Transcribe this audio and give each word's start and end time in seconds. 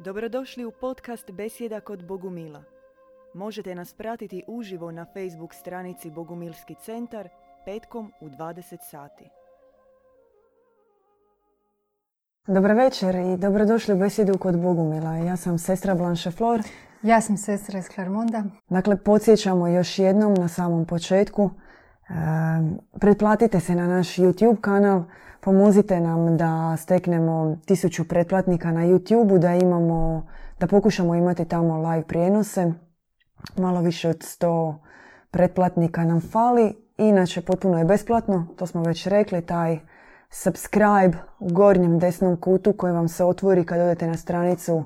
Dobrodošli 0.00 0.64
u 0.64 0.70
podcast 0.70 1.30
Besjeda 1.30 1.80
kod 1.80 2.06
Bogumila. 2.06 2.62
Možete 3.34 3.74
nas 3.74 3.94
pratiti 3.94 4.44
uživo 4.46 4.90
na 4.90 5.04
Facebook 5.04 5.54
stranici 5.54 6.10
Bogumilski 6.10 6.74
centar 6.84 7.28
petkom 7.64 8.12
u 8.20 8.28
20 8.28 8.76
sati. 8.90 9.24
Dobar 12.46 12.72
večer 12.72 13.14
i 13.14 13.36
dobrodošli 13.36 13.94
u 13.94 13.98
Besjedu 13.98 14.38
kod 14.38 14.60
Bogumila. 14.60 15.16
Ja 15.16 15.36
sam 15.36 15.58
sestra 15.58 15.94
Blanche 15.94 16.30
Flor. 16.30 16.60
Ja 17.02 17.20
sam 17.20 17.36
sestra 17.36 17.78
iz 17.78 17.88
Clermonda. 17.94 18.44
Dakle, 18.68 18.96
podsjećamo 18.96 19.68
još 19.68 19.98
jednom 19.98 20.34
na 20.34 20.48
samom 20.48 20.86
početku. 20.86 21.50
Pretplatite 23.00 23.60
se 23.60 23.74
na 23.74 23.86
naš 23.86 24.16
YouTube 24.16 24.60
kanal. 24.60 25.02
Pomozite 25.40 26.00
nam 26.00 26.36
da 26.36 26.76
steknemo 26.76 27.56
tisuću 27.66 28.08
pretplatnika 28.08 28.72
na 28.72 28.80
YouTube, 28.80 29.38
da 29.38 29.54
imamo, 29.54 30.26
da 30.60 30.66
pokušamo 30.66 31.14
imati 31.14 31.44
tamo 31.44 31.90
live 31.90 32.06
prijenose. 32.06 32.72
Malo 33.56 33.80
više 33.80 34.08
od 34.08 34.18
100 34.18 34.74
pretplatnika 35.30 36.04
nam 36.04 36.20
fali. 36.20 36.74
Inače, 36.98 37.42
potpuno 37.42 37.78
je 37.78 37.84
besplatno, 37.84 38.46
to 38.56 38.66
smo 38.66 38.82
već 38.82 39.06
rekli, 39.06 39.42
taj 39.42 39.78
subscribe 40.30 41.18
u 41.38 41.48
gornjem 41.48 41.98
desnom 41.98 42.36
kutu 42.36 42.72
koji 42.72 42.92
vam 42.92 43.08
se 43.08 43.24
otvori 43.24 43.64
kad 43.64 43.80
odete 43.80 44.06
na 44.06 44.16
stranicu 44.16 44.84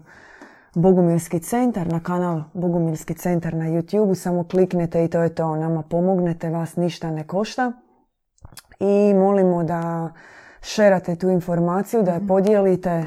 Bogumilski 0.75 1.41
centar, 1.41 1.93
na 1.93 2.01
kanal 2.01 2.43
Bogumilski 2.55 3.15
centar 3.15 3.55
na 3.55 3.65
YouTube. 3.65 4.15
Samo 4.15 4.45
kliknete 4.45 5.05
i 5.05 5.09
to 5.09 5.23
je 5.23 5.35
to. 5.35 5.57
Nama 5.57 5.83
pomognete, 5.83 6.51
vas 6.51 6.77
ništa 6.77 7.11
ne 7.11 7.27
košta. 7.27 7.73
I 8.81 9.15
molimo 9.15 9.65
da 9.65 10.13
šerate 10.63 11.17
tu 11.17 11.29
informaciju, 11.29 12.03
da 12.03 12.13
je 12.13 12.27
podijelite 12.27 13.05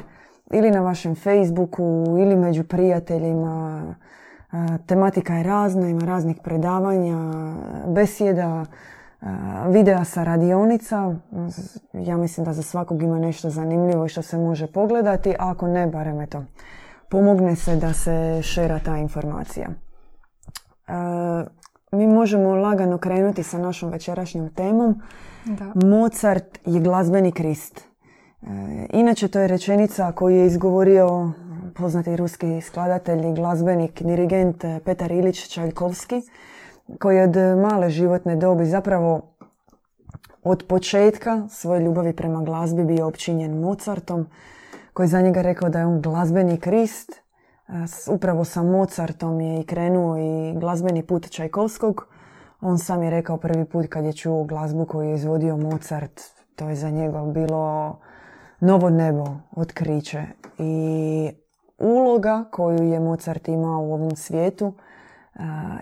ili 0.52 0.70
na 0.70 0.80
vašem 0.80 1.14
Facebooku 1.14 2.04
ili 2.18 2.36
među 2.36 2.64
prijateljima. 2.64 3.82
Tematika 4.86 5.34
je 5.34 5.42
razna, 5.42 5.88
ima 5.88 6.04
raznih 6.04 6.36
predavanja, 6.44 7.16
besjeda, 7.86 8.64
videa 9.68 10.04
sa 10.04 10.24
radionica. 10.24 11.14
Ja 11.92 12.16
mislim 12.16 12.44
da 12.44 12.52
za 12.52 12.62
svakog 12.62 13.02
ima 13.02 13.18
nešto 13.18 13.50
zanimljivo 13.50 14.06
i 14.06 14.08
što 14.08 14.22
se 14.22 14.38
može 14.38 14.66
pogledati. 14.66 15.34
A 15.38 15.50
ako 15.50 15.66
ne, 15.66 15.86
barem 15.86 16.20
eto, 16.20 16.42
pomogne 17.08 17.56
se 17.56 17.76
da 17.76 17.92
se 17.92 18.40
šera 18.42 18.78
ta 18.78 18.96
informacija. 18.96 19.68
Mi 21.92 22.06
možemo 22.06 22.54
lagano 22.54 22.98
krenuti 22.98 23.42
sa 23.42 23.58
našom 23.58 23.90
večerašnjom 23.90 24.48
temom. 24.48 25.00
Da. 25.44 25.86
Mozart 25.86 26.58
je 26.64 26.80
glazbeni 26.80 27.32
krist. 27.32 27.80
Inače, 28.92 29.28
to 29.28 29.40
je 29.40 29.48
rečenica 29.48 30.12
koju 30.12 30.36
je 30.36 30.46
izgovorio 30.46 31.32
poznati 31.74 32.16
ruski 32.16 32.60
skladatelj 32.60 33.26
i 33.26 33.34
glazbenik, 33.34 34.02
dirigent 34.02 34.64
Petar 34.84 35.12
Ilić 35.12 35.48
Čajkovski 35.48 36.22
koji 36.98 37.20
od 37.20 37.36
male 37.36 37.90
životne 37.90 38.36
dobi 38.36 38.66
zapravo 38.66 39.22
od 40.42 40.64
početka 40.68 41.48
svoje 41.50 41.80
ljubavi 41.80 42.12
prema 42.12 42.42
glazbi 42.42 42.84
bio 42.84 43.06
općinjen 43.06 43.60
Mozartom, 43.60 44.26
koji 44.96 45.08
za 45.08 45.20
njega 45.20 45.42
rekao 45.42 45.68
da 45.68 45.78
je 45.78 45.86
on 45.86 46.00
glazbeni 46.00 46.60
krist. 46.60 47.12
Upravo 48.10 48.44
sa 48.44 48.62
Mozartom 48.62 49.40
je 49.40 49.60
i 49.60 49.64
krenuo 49.64 50.16
i 50.16 50.54
glazbeni 50.58 51.02
put 51.02 51.30
Čajkovskog. 51.30 52.06
On 52.60 52.78
sam 52.78 53.02
je 53.02 53.10
rekao 53.10 53.36
prvi 53.36 53.64
put 53.64 53.86
kad 53.88 54.04
je 54.04 54.12
čuo 54.12 54.44
glazbu 54.44 54.84
koju 54.84 55.08
je 55.08 55.14
izvodio 55.14 55.56
Mozart, 55.56 56.20
to 56.54 56.68
je 56.68 56.76
za 56.76 56.90
njega 56.90 57.24
bilo 57.24 57.98
novo 58.60 58.90
nebo, 58.90 59.26
otkriće. 59.56 60.22
I 60.58 61.30
uloga 61.78 62.44
koju 62.52 62.82
je 62.82 63.00
Mozart 63.00 63.48
imao 63.48 63.82
u 63.82 63.94
ovom 63.94 64.16
svijetu 64.16 64.72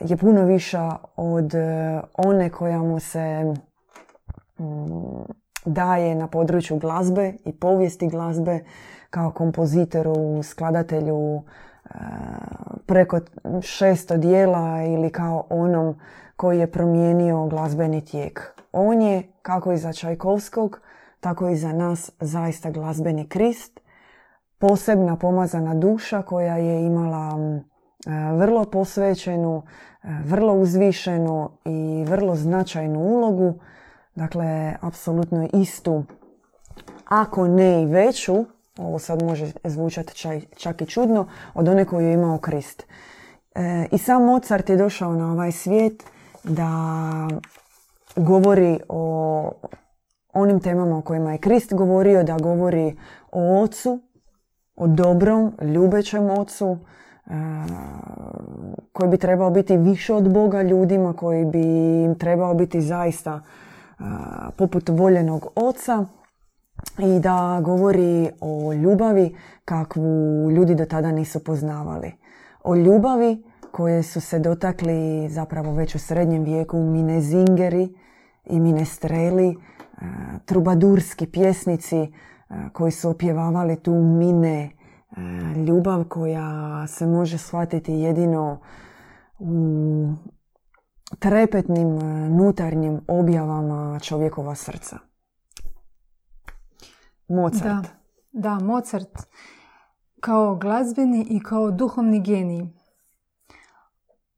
je 0.00 0.16
puno 0.16 0.44
viša 0.44 0.96
od 1.16 1.54
e, 1.54 2.00
one 2.14 2.50
koja 2.50 2.78
mu 2.78 3.00
se 3.00 3.54
mm, 4.58 4.64
daje 5.64 6.14
na 6.14 6.26
području 6.26 6.78
glazbe 6.78 7.34
i 7.44 7.52
povijesti 7.52 8.08
glazbe 8.08 8.60
kao 9.14 9.30
kompozitoru, 9.30 10.42
skladatelju 10.42 11.42
e, 11.84 11.88
preko 12.86 13.20
600 13.44 14.16
dijela 14.16 14.82
ili 14.82 15.10
kao 15.10 15.46
onom 15.50 15.94
koji 16.36 16.58
je 16.58 16.70
promijenio 16.70 17.46
glazbeni 17.46 18.04
tijek. 18.04 18.60
On 18.72 19.02
je, 19.02 19.22
kako 19.42 19.72
i 19.72 19.76
za 19.76 19.92
Čajkovskog, 19.92 20.80
tako 21.20 21.48
i 21.48 21.56
za 21.56 21.72
nas, 21.72 22.10
zaista 22.20 22.70
glazbeni 22.70 23.28
krist. 23.28 23.80
Posebna 24.58 25.16
pomazana 25.16 25.74
duša 25.74 26.22
koja 26.22 26.56
je 26.56 26.86
imala 26.86 27.38
E, 28.06 28.36
vrlo 28.36 28.64
posvećenu, 28.64 29.62
e, 30.02 30.08
vrlo 30.24 30.54
uzvišenu 30.54 31.50
i 31.64 32.04
vrlo 32.08 32.34
značajnu 32.36 33.00
ulogu. 33.00 33.54
Dakle, 34.14 34.74
apsolutno 34.80 35.48
istu, 35.52 36.04
ako 37.04 37.48
ne 37.48 37.82
i 37.82 37.86
veću, 37.86 38.44
ovo 38.78 38.98
sad 38.98 39.22
može 39.22 39.52
zvučati 39.64 40.14
čak 40.56 40.82
i 40.82 40.86
čudno, 40.86 41.28
od 41.54 41.68
one 41.68 41.84
koju 41.84 42.06
je 42.06 42.14
imao 42.14 42.38
Krist. 42.38 42.86
E, 43.54 43.86
I 43.90 43.98
sam 43.98 44.24
Mozart 44.24 44.68
je 44.68 44.76
došao 44.76 45.12
na 45.12 45.32
ovaj 45.32 45.52
svijet 45.52 46.04
da 46.44 46.68
govori 48.16 48.78
o 48.88 49.52
onim 50.32 50.60
temama 50.60 50.98
o 50.98 51.02
kojima 51.02 51.32
je 51.32 51.38
Krist 51.38 51.74
govorio, 51.74 52.22
da 52.22 52.38
govori 52.38 52.96
o 53.32 53.62
ocu, 53.62 54.00
o 54.76 54.86
dobrom, 54.86 55.52
ljubećem 55.62 56.30
ocu, 56.30 56.78
koji 58.92 59.10
bi 59.10 59.18
trebao 59.18 59.50
biti 59.50 59.76
više 59.76 60.14
od 60.14 60.32
Boga 60.32 60.62
ljudima, 60.62 61.12
koji 61.12 61.44
bi 61.44 61.62
im 62.04 62.18
trebao 62.18 62.54
biti 62.54 62.80
zaista 62.80 63.40
poput 64.56 64.88
voljenog 64.88 65.46
oca 65.54 66.06
i 66.98 67.20
da 67.20 67.60
govori 67.64 68.30
o 68.40 68.72
ljubavi 68.72 69.36
kakvu 69.64 70.50
ljudi 70.50 70.74
do 70.74 70.84
tada 70.84 71.12
nisu 71.12 71.44
poznavali. 71.44 72.12
O 72.62 72.76
ljubavi 72.76 73.44
koje 73.72 74.02
su 74.02 74.20
se 74.20 74.38
dotakli 74.38 75.28
zapravo 75.28 75.72
već 75.72 75.94
u 75.94 75.98
srednjem 75.98 76.44
vijeku 76.44 76.78
mine 76.78 77.20
zingeri 77.20 77.94
i 78.44 78.60
minestreli, 78.60 79.56
trubadurski 80.44 81.26
pjesnici 81.26 82.12
koji 82.72 82.92
su 82.92 83.10
opjevavali 83.10 83.76
tu 83.76 83.94
mine 83.94 84.70
E, 85.16 85.20
ljubav 85.66 86.04
koja 86.04 86.86
se 86.86 87.06
može 87.06 87.38
shvatiti 87.38 87.92
jedino 87.92 88.60
u 89.38 90.08
trepetnim 91.18 91.98
e, 91.98 92.28
nutarnjim 92.28 93.00
objavama 93.08 93.98
čovjekova 94.00 94.54
srca. 94.54 94.98
Mozart. 97.34 97.64
Da, 97.64 97.82
da, 98.32 98.64
Mozart 98.64 99.18
kao 100.20 100.56
glazbeni 100.56 101.26
i 101.30 101.40
kao 101.40 101.70
duhovni 101.70 102.20
genij. 102.20 102.66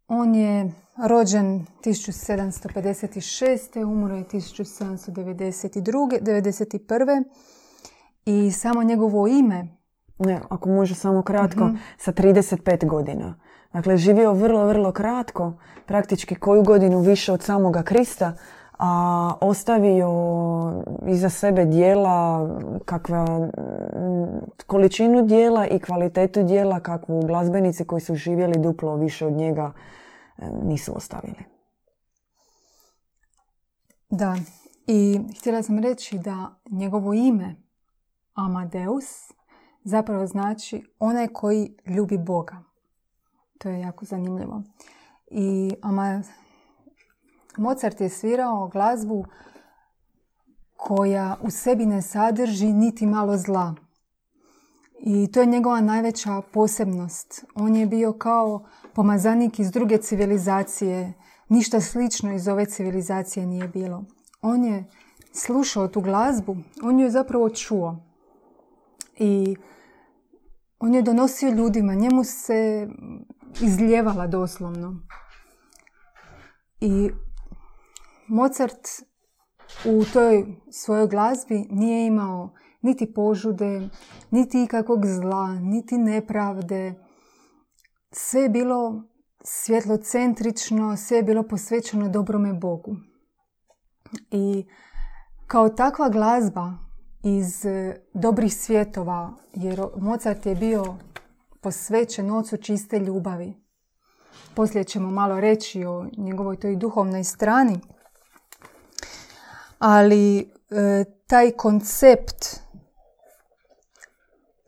On 0.08 0.34
je 0.34 0.72
rođen 1.08 1.66
1756. 1.84 3.84
umro 3.84 4.16
je 4.16 4.24
1792. 4.24 6.20
91. 6.20 7.24
I 8.24 8.50
samo 8.50 8.82
njegovo 8.82 9.26
ime 9.26 9.76
ne, 10.18 10.40
ako 10.48 10.68
može 10.68 10.94
samo 10.94 11.22
kratko, 11.22 11.64
mm 11.64 11.78
sa 11.98 12.12
35 12.12 12.88
godina. 12.88 13.34
Dakle, 13.72 13.96
živio 13.96 14.32
vrlo, 14.32 14.66
vrlo 14.66 14.92
kratko, 14.92 15.58
praktički 15.86 16.34
koju 16.34 16.62
godinu 16.62 17.00
više 17.00 17.32
od 17.32 17.42
samoga 17.42 17.82
Krista, 17.82 18.36
a 18.78 19.32
ostavio 19.40 20.10
iza 21.06 21.30
sebe 21.30 21.64
dijela, 21.64 22.48
kakva, 22.84 23.48
količinu 24.66 25.22
dijela 25.22 25.66
i 25.66 25.78
kvalitetu 25.78 26.42
dijela 26.42 26.80
kakvu 26.80 27.22
glazbenici 27.26 27.84
koji 27.84 28.00
su 28.00 28.14
živjeli 28.14 28.58
duplo 28.58 28.96
više 28.96 29.26
od 29.26 29.32
njega 29.32 29.72
e, 30.38 30.50
nisu 30.62 30.96
ostavili. 30.96 31.38
Da, 34.10 34.36
i 34.86 35.20
htjela 35.38 35.62
sam 35.62 35.78
reći 35.78 36.18
da 36.18 36.54
njegovo 36.70 37.14
ime 37.14 37.56
Amadeus 38.34 39.32
zapravo 39.84 40.26
znači 40.26 40.84
onaj 40.98 41.28
koji 41.28 41.76
ljubi 41.86 42.18
Boga. 42.18 42.56
To 43.58 43.68
je 43.68 43.80
jako 43.80 44.04
zanimljivo. 44.04 44.62
I 45.26 45.74
ama, 45.82 46.22
Mozart 47.56 48.00
je 48.00 48.08
svirao 48.08 48.68
glazbu 48.68 49.24
koja 50.76 51.36
u 51.42 51.50
sebi 51.50 51.86
ne 51.86 52.02
sadrži 52.02 52.66
niti 52.66 53.06
malo 53.06 53.36
zla. 53.36 53.74
I 55.00 55.32
to 55.32 55.40
je 55.40 55.46
njegova 55.46 55.80
najveća 55.80 56.42
posebnost. 56.52 57.44
On 57.54 57.76
je 57.76 57.86
bio 57.86 58.12
kao 58.12 58.66
pomazanik 58.94 59.58
iz 59.58 59.70
druge 59.70 59.98
civilizacije. 59.98 61.12
Ništa 61.48 61.80
slično 61.80 62.34
iz 62.34 62.48
ove 62.48 62.66
civilizacije 62.66 63.46
nije 63.46 63.68
bilo. 63.68 64.04
On 64.42 64.64
je 64.64 64.84
slušao 65.32 65.88
tu 65.88 66.00
glazbu, 66.00 66.56
on 66.82 66.98
ju 66.98 67.04
je 67.04 67.10
zapravo 67.10 67.50
čuo. 67.50 67.96
I 69.18 69.56
on 70.78 70.94
je 70.94 71.02
donosio 71.02 71.50
ljudima, 71.50 71.94
njemu 71.94 72.24
se 72.24 72.88
izljevala 73.60 74.26
doslovno. 74.26 75.00
I 76.80 77.10
Mozart 78.28 78.88
u 79.84 80.04
toj 80.12 80.46
svojoj 80.70 81.06
glazbi 81.06 81.66
nije 81.70 82.06
imao 82.06 82.54
niti 82.82 83.12
požude, 83.12 83.88
niti 84.30 84.62
ikakvog 84.62 85.06
zla, 85.06 85.54
niti 85.54 85.98
nepravde. 85.98 86.94
Sve 88.10 88.40
je 88.40 88.48
bilo 88.48 89.02
svjetlocentrično, 89.44 90.96
sve 90.96 91.16
je 91.16 91.22
bilo 91.22 91.42
posvećeno 91.42 92.08
dobrome 92.08 92.52
Bogu. 92.52 92.96
I 94.30 94.66
kao 95.46 95.68
takva 95.68 96.08
glazba 96.08 96.72
iz 97.22 97.66
e, 97.66 97.96
dobrih 98.14 98.54
svjetova, 98.54 99.32
jer 99.54 99.82
Mozart 99.96 100.46
je 100.46 100.54
bio 100.54 100.96
posvećen 101.60 102.30
ocu 102.30 102.56
čiste 102.56 102.98
ljubavi. 102.98 103.54
Poslije 104.54 104.84
ćemo 104.84 105.10
malo 105.10 105.40
reći 105.40 105.84
o 105.84 106.06
njegovoj 106.16 106.56
toj 106.56 106.76
duhovnoj 106.76 107.24
strani. 107.24 107.80
Ali 109.78 110.38
e, 110.38 111.04
taj 111.26 111.50
koncept 111.50 112.60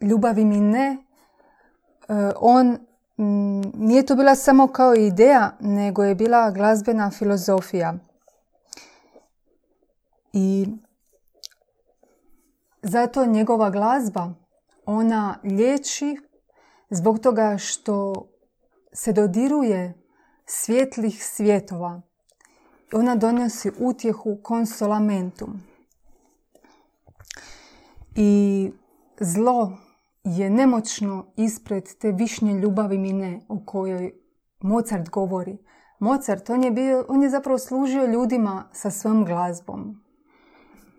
ljubavi 0.00 0.44
mi 0.44 0.60
ne, 0.60 0.96
e, 2.08 2.32
on 2.36 2.78
nije 3.74 4.06
to 4.06 4.14
bila 4.14 4.34
samo 4.34 4.66
kao 4.66 4.94
ideja, 4.94 5.56
nego 5.60 6.04
je 6.04 6.14
bila 6.14 6.50
glazbena 6.50 7.10
filozofija. 7.10 7.94
I 10.32 10.66
zato 12.82 13.26
njegova 13.26 13.70
glazba, 13.70 14.34
ona 14.86 15.38
liječi 15.44 16.16
zbog 16.90 17.18
toga 17.18 17.58
što 17.58 18.26
se 18.92 19.12
dodiruje 19.12 19.94
svjetlih 20.46 21.24
svjetova. 21.24 22.00
Ona 22.92 23.14
donosi 23.16 23.70
utjehu 23.78 24.38
konsolamentum. 24.42 25.62
I 28.16 28.70
zlo 29.20 29.72
je 30.24 30.50
nemoćno 30.50 31.26
ispred 31.36 31.84
te 32.00 32.12
višnje 32.12 32.52
ljubavi 32.52 32.98
mine 32.98 33.40
o 33.48 33.60
kojoj 33.66 34.12
Mozart 34.60 35.10
govori. 35.10 35.58
Mozart, 35.98 36.50
on 36.50 36.64
je, 36.64 36.70
bio, 36.70 37.04
on 37.08 37.22
je 37.22 37.30
zapravo 37.30 37.58
služio 37.58 38.06
ljudima 38.06 38.68
sa 38.72 38.90
svojom 38.90 39.24
glazbom. 39.24 40.04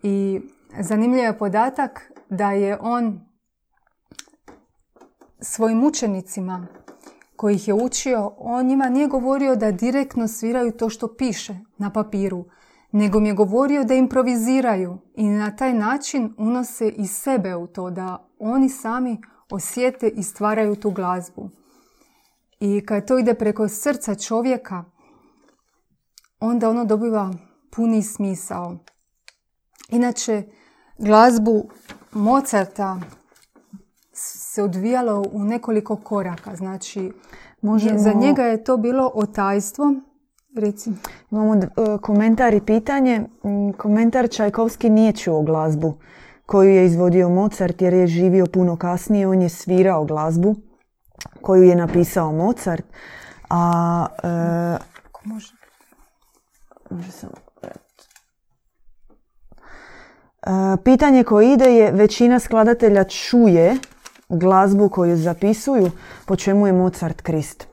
I 0.02 0.40
zanimljiv 0.80 1.24
je 1.24 1.38
podatak 1.38 2.12
da 2.30 2.52
je 2.52 2.78
on 2.80 3.20
svojim 5.40 5.84
učenicima 5.84 6.66
kojih 7.40 7.68
je 7.68 7.74
učio, 7.74 8.32
on 8.38 8.66
njima 8.66 8.88
nije 8.88 9.06
govorio 9.06 9.56
da 9.56 9.72
direktno 9.72 10.28
sviraju 10.28 10.72
to 10.72 10.88
što 10.88 11.14
piše 11.14 11.54
na 11.78 11.90
papiru, 11.90 12.44
nego 12.92 13.20
mi 13.20 13.28
je 13.28 13.34
govorio 13.34 13.84
da 13.84 13.94
improviziraju 13.94 14.98
i 15.14 15.28
na 15.28 15.56
taj 15.56 15.74
način 15.74 16.34
unose 16.38 16.88
i 16.88 17.06
sebe 17.06 17.56
u 17.56 17.66
to, 17.66 17.90
da 17.90 18.28
oni 18.38 18.68
sami 18.68 19.20
osjete 19.50 20.08
i 20.08 20.22
stvaraju 20.22 20.76
tu 20.76 20.90
glazbu. 20.90 21.50
I 22.60 22.86
kad 22.86 23.06
to 23.06 23.18
ide 23.18 23.34
preko 23.34 23.68
srca 23.68 24.14
čovjeka, 24.14 24.84
onda 26.40 26.70
ono 26.70 26.84
dobiva 26.84 27.34
puni 27.70 28.02
smisao. 28.02 28.76
Inače, 29.88 30.42
glazbu 30.98 31.64
Mozarta 32.12 33.00
se 34.54 34.62
odvijalo 34.62 35.24
u 35.32 35.44
nekoliko 35.44 35.96
koraka. 35.96 36.56
Znači, 36.56 37.12
Možemo... 37.62 37.98
za 37.98 38.12
njega 38.12 38.42
je 38.42 38.64
to 38.64 38.76
bilo 38.76 39.10
otajstvo. 39.14 39.94
Recimo. 40.56 40.96
Imamo 41.30 41.54
e, 41.54 41.68
komentar 42.02 42.54
i 42.54 42.60
pitanje. 42.60 43.24
Komentar 43.76 44.30
Čajkovski 44.30 44.90
nije 44.90 45.12
čuo 45.12 45.42
glazbu 45.42 45.94
koju 46.46 46.70
je 46.70 46.86
izvodio 46.86 47.28
Mozart 47.28 47.82
jer 47.82 47.94
je 47.94 48.06
živio 48.06 48.46
puno 48.46 48.76
kasnije. 48.76 49.28
On 49.28 49.42
je 49.42 49.48
svirao 49.48 50.04
glazbu 50.04 50.54
koju 51.40 51.62
je 51.62 51.76
napisao 51.76 52.32
Mozart. 52.32 52.84
A, 53.50 54.06
e, 54.22 54.28
može? 55.24 55.52
Može 56.90 57.10
samo... 57.10 57.32
E, 60.42 60.76
pitanje 60.84 61.24
koje 61.24 61.52
ide 61.52 61.64
je 61.64 61.92
većina 61.92 62.38
skladatelja 62.38 63.04
čuje 63.04 63.76
glazbu 64.30 64.88
koju 64.88 65.16
zapisuju, 65.16 65.90
po 66.26 66.36
čemu 66.36 66.66
je 66.66 66.72
Mozart 66.72 67.20
Krist. 67.20 67.66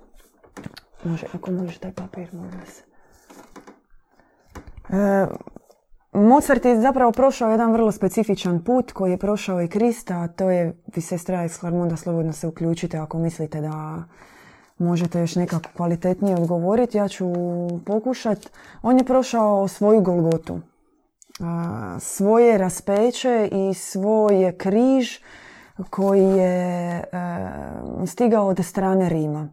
Može, 1.04 1.26
ako 1.34 1.52
možeš 1.52 1.78
taj 1.78 1.92
papir, 1.92 2.28
molim 2.34 2.52
se. 2.68 2.84
Mozart 6.14 6.66
je 6.66 6.82
zapravo 6.82 7.12
prošao 7.12 7.52
jedan 7.52 7.72
vrlo 7.72 7.92
specifičan 7.92 8.64
put 8.64 8.92
koji 8.92 9.12
je 9.12 9.18
prošao 9.18 9.62
i 9.62 9.68
Krista, 9.68 10.16
a 10.16 10.28
to 10.28 10.50
je, 10.50 10.78
vi 10.96 11.02
sestra 11.02 11.46
iz 11.46 11.60
Klarmonda, 11.60 11.96
slobodno 11.96 12.34
se 12.34 12.48
uključite 12.48 12.98
ako 12.98 13.18
mislite 13.18 13.62
da 13.62 14.04
možete 14.78 15.20
još 15.20 15.36
nekako 15.36 15.70
kvalitetnije 15.76 16.36
odgovoriti. 16.36 16.98
Ja 16.98 17.08
ću 17.08 17.26
pokušat. 17.86 18.50
On 18.82 18.98
je 18.98 19.06
prošao 19.06 19.68
svoju 19.68 20.02
Golgotu, 20.02 20.60
svoje 22.00 22.58
raspeće 22.58 23.50
i 23.52 23.74
svoj 23.74 24.54
križ 24.58 25.20
koji 25.90 26.24
je 26.24 26.98
e, 26.98 27.04
stigao 28.06 28.48
od 28.48 28.66
strane 28.66 29.10
Rima. 29.10 29.50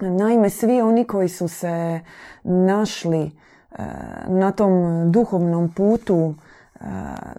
Naime, 0.00 0.50
svi 0.50 0.80
oni 0.80 1.04
koji 1.04 1.28
su 1.28 1.48
se 1.48 2.00
našli 2.44 3.22
e, 3.22 3.82
na 4.26 4.52
tom 4.52 4.72
duhovnom 5.12 5.72
putu 5.72 6.34
e, 6.34 6.84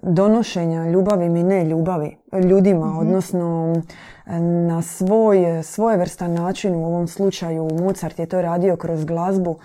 donošenja 0.01 0.89
ljubavi 0.89 1.29
mi 1.29 1.43
ne 1.43 1.65
ljubavi 1.65 2.17
ljudima, 2.49 2.85
mhm. 2.85 2.97
odnosno 2.97 3.75
na 4.67 4.81
svoj 4.81 5.63
svojevrstan 5.63 6.33
način, 6.33 6.75
u 6.75 6.85
ovom 6.85 7.07
slučaju 7.07 7.69
Mozart 7.79 8.19
je 8.19 8.25
to 8.25 8.41
radio 8.41 8.75
kroz 8.75 9.05
glazbu, 9.05 9.57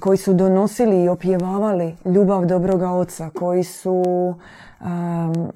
koji 0.00 0.18
su 0.18 0.34
donosili 0.34 1.04
i 1.04 1.08
opjevavali 1.08 1.96
ljubav 2.04 2.46
dobroga 2.46 2.90
oca, 2.90 3.30
koji 3.34 3.64
su 3.64 4.04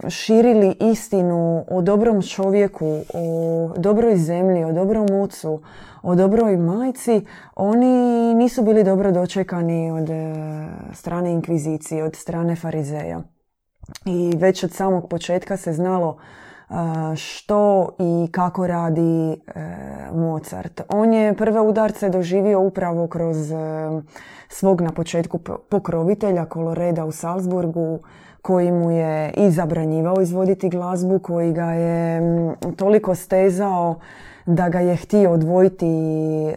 širili 0.08 0.76
istinu 0.80 1.64
o 1.70 1.82
dobrom 1.82 2.22
čovjeku, 2.22 3.00
o 3.14 3.70
dobroj 3.76 4.16
zemlji, 4.16 4.64
o 4.64 4.72
dobrom 4.72 5.06
ocu, 5.20 5.60
o 6.02 6.14
dobroj 6.14 6.56
majci, 6.56 7.26
oni 7.54 8.34
nisu 8.34 8.62
bili 8.62 8.84
dobro 8.84 9.12
dočekani 9.12 9.90
od 9.90 10.10
e, 10.10 10.34
strane 10.92 11.32
inkvizicije, 11.32 12.04
od 12.04 12.16
strane 12.16 12.56
farizeja. 12.56 13.22
I 14.04 14.32
već 14.36 14.64
od 14.64 14.72
samog 14.72 15.08
početka 15.08 15.56
se 15.56 15.72
znalo 15.72 16.16
što 17.16 17.88
i 17.98 18.28
kako 18.32 18.66
radi 18.66 19.32
e, 19.32 19.36
Mozart. 20.14 20.80
On 20.88 21.12
je 21.12 21.34
prve 21.34 21.60
udarce 21.60 22.08
doživio 22.10 22.60
upravo 22.60 23.06
kroz 23.06 23.52
e, 23.52 23.56
svog 24.48 24.80
na 24.80 24.90
početku 24.90 25.38
pokrovitelja 25.68 26.44
Koloreda 26.44 27.04
u 27.04 27.12
Salzburgu, 27.12 27.98
koji 28.42 28.72
mu 28.72 28.90
je 28.90 29.32
i 29.36 29.50
zabranjivao 29.50 30.20
izvoditi 30.20 30.68
glazbu, 30.68 31.18
koji 31.18 31.52
ga 31.52 31.72
je 31.72 32.20
toliko 32.76 33.14
stezao 33.14 33.94
da 34.46 34.68
ga 34.68 34.80
je 34.80 34.96
htio 34.96 35.30
odvojiti 35.30 35.86
e, 35.86 36.56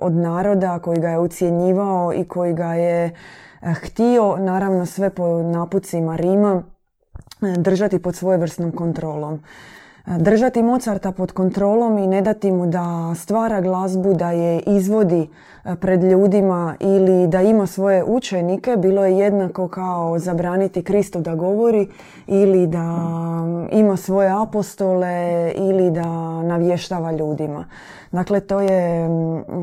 od 0.00 0.12
naroda, 0.12 0.78
koji 0.78 1.00
ga 1.00 1.08
je 1.08 1.18
ucjenjivao 1.18 2.12
i 2.14 2.24
koji 2.24 2.54
ga 2.54 2.74
je 2.74 3.10
htio, 3.82 4.36
naravno 4.36 4.86
sve 4.86 5.10
po 5.10 5.42
napucima 5.42 6.16
Rima, 6.16 6.62
držati 7.58 7.98
pod 7.98 8.14
svojevrsnom 8.14 8.72
kontrolom. 8.72 9.40
Držati 10.06 10.62
Mozarta 10.62 11.12
pod 11.12 11.32
kontrolom 11.32 11.98
i 11.98 12.06
ne 12.06 12.22
dati 12.22 12.52
mu 12.52 12.66
da 12.66 13.14
stvara 13.14 13.60
glazbu, 13.60 14.14
da 14.14 14.30
je 14.30 14.60
izvodi 14.60 15.28
e, 15.64 15.76
pred 15.76 16.02
ljudima 16.02 16.76
ili 16.80 17.26
da 17.26 17.42
ima 17.42 17.66
svoje 17.66 18.04
učenike, 18.04 18.76
bilo 18.76 19.04
je 19.04 19.18
jednako 19.18 19.68
kao 19.68 20.18
zabraniti 20.18 20.82
Kristu 20.82 21.20
da 21.20 21.34
govori 21.34 21.88
ili 22.26 22.66
da 22.66 22.98
ima 23.72 23.96
svoje 23.96 24.42
apostole 24.42 25.52
ili 25.56 25.90
da 25.90 26.42
navještava 26.42 27.12
ljudima. 27.12 27.64
Dakle, 28.12 28.40
to 28.40 28.60
je 28.60 29.08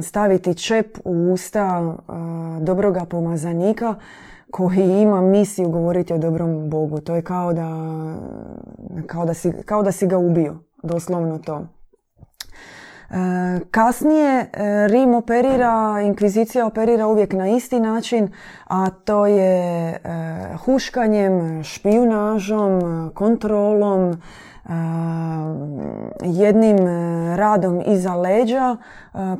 staviti 0.01 0.55
čep 0.55 0.98
u 1.03 1.33
usta 1.33 1.93
e, 1.93 2.12
dobroga 2.59 3.05
pomazanika 3.05 3.95
koji 4.51 5.01
ima 5.01 5.21
misiju 5.21 5.69
govoriti 5.69 6.13
o 6.13 6.17
dobrom 6.17 6.69
Bogu. 6.69 6.99
To 6.99 7.15
je 7.15 7.21
kao 7.21 7.53
da, 7.53 7.69
kao 9.07 9.25
da, 9.25 9.33
si, 9.33 9.51
kao 9.65 9.83
da 9.83 9.91
si 9.91 10.07
ga 10.07 10.17
ubio. 10.17 10.55
Doslovno 10.83 11.37
to. 11.37 11.65
E, 13.09 13.59
kasnije 13.71 14.39
e, 14.53 14.87
Rim 14.87 15.13
operira, 15.13 16.01
inkvizicija 16.05 16.65
operira 16.65 17.07
uvijek 17.07 17.33
na 17.33 17.49
isti 17.49 17.79
način, 17.79 18.31
a 18.67 18.89
to 18.89 19.25
je 19.25 19.89
e, 19.89 19.99
huškanjem, 20.65 21.63
špijunažom, 21.63 22.81
kontrolom, 23.13 24.21
jednim 26.21 26.77
radom 27.35 27.81
iza 27.85 28.15
leđa 28.15 28.77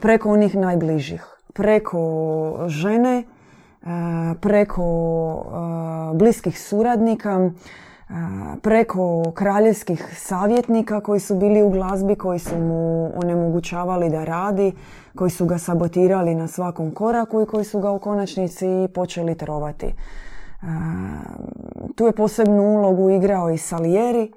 preko 0.01 0.31
onih 0.31 0.55
najbližih. 0.55 1.25
Preko 1.53 2.63
žene, 2.67 3.23
preko 4.41 4.84
bliskih 6.13 6.60
suradnika, 6.60 7.50
preko 8.62 9.31
kraljevskih 9.34 10.15
savjetnika 10.17 11.01
koji 11.01 11.19
su 11.19 11.36
bili 11.36 11.63
u 11.63 11.69
glazbi, 11.69 12.15
koji 12.15 12.39
su 12.39 12.58
mu 12.58 13.12
onemogućavali 13.24 14.10
da 14.10 14.24
radi, 14.24 14.72
koji 15.15 15.29
su 15.29 15.46
ga 15.46 15.58
sabotirali 15.58 16.36
na 16.36 16.48
svakom 16.48 16.91
koraku 16.91 17.41
i 17.41 17.46
koji 17.46 17.65
su 17.65 17.79
ga 17.79 17.91
u 17.91 18.00
konačnici 18.00 18.88
počeli 18.96 19.36
trovati. 19.36 19.93
Tu 21.96 22.05
je 22.05 22.12
posebnu 22.12 22.63
ulogu 22.63 23.10
igrao 23.10 23.50
i 23.50 23.58
Salieri, 23.58 24.31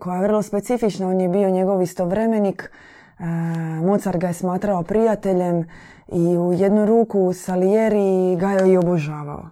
koja 0.00 0.16
je 0.16 0.22
vrlo 0.22 0.42
specifična. 0.42 1.08
On 1.08 1.20
je 1.20 1.28
bio 1.28 1.50
njegov 1.50 1.82
istovremenik. 1.82 2.70
Mozart 3.84 4.18
ga 4.18 4.26
je 4.26 4.32
smatrao 4.32 4.82
prijateljem 4.82 5.64
i 6.12 6.38
u 6.38 6.52
jednu 6.52 6.86
ruku 6.86 7.32
Salieri 7.32 8.36
ga 8.36 8.50
je 8.50 8.72
i 8.72 8.76
obožavao. 8.76 9.48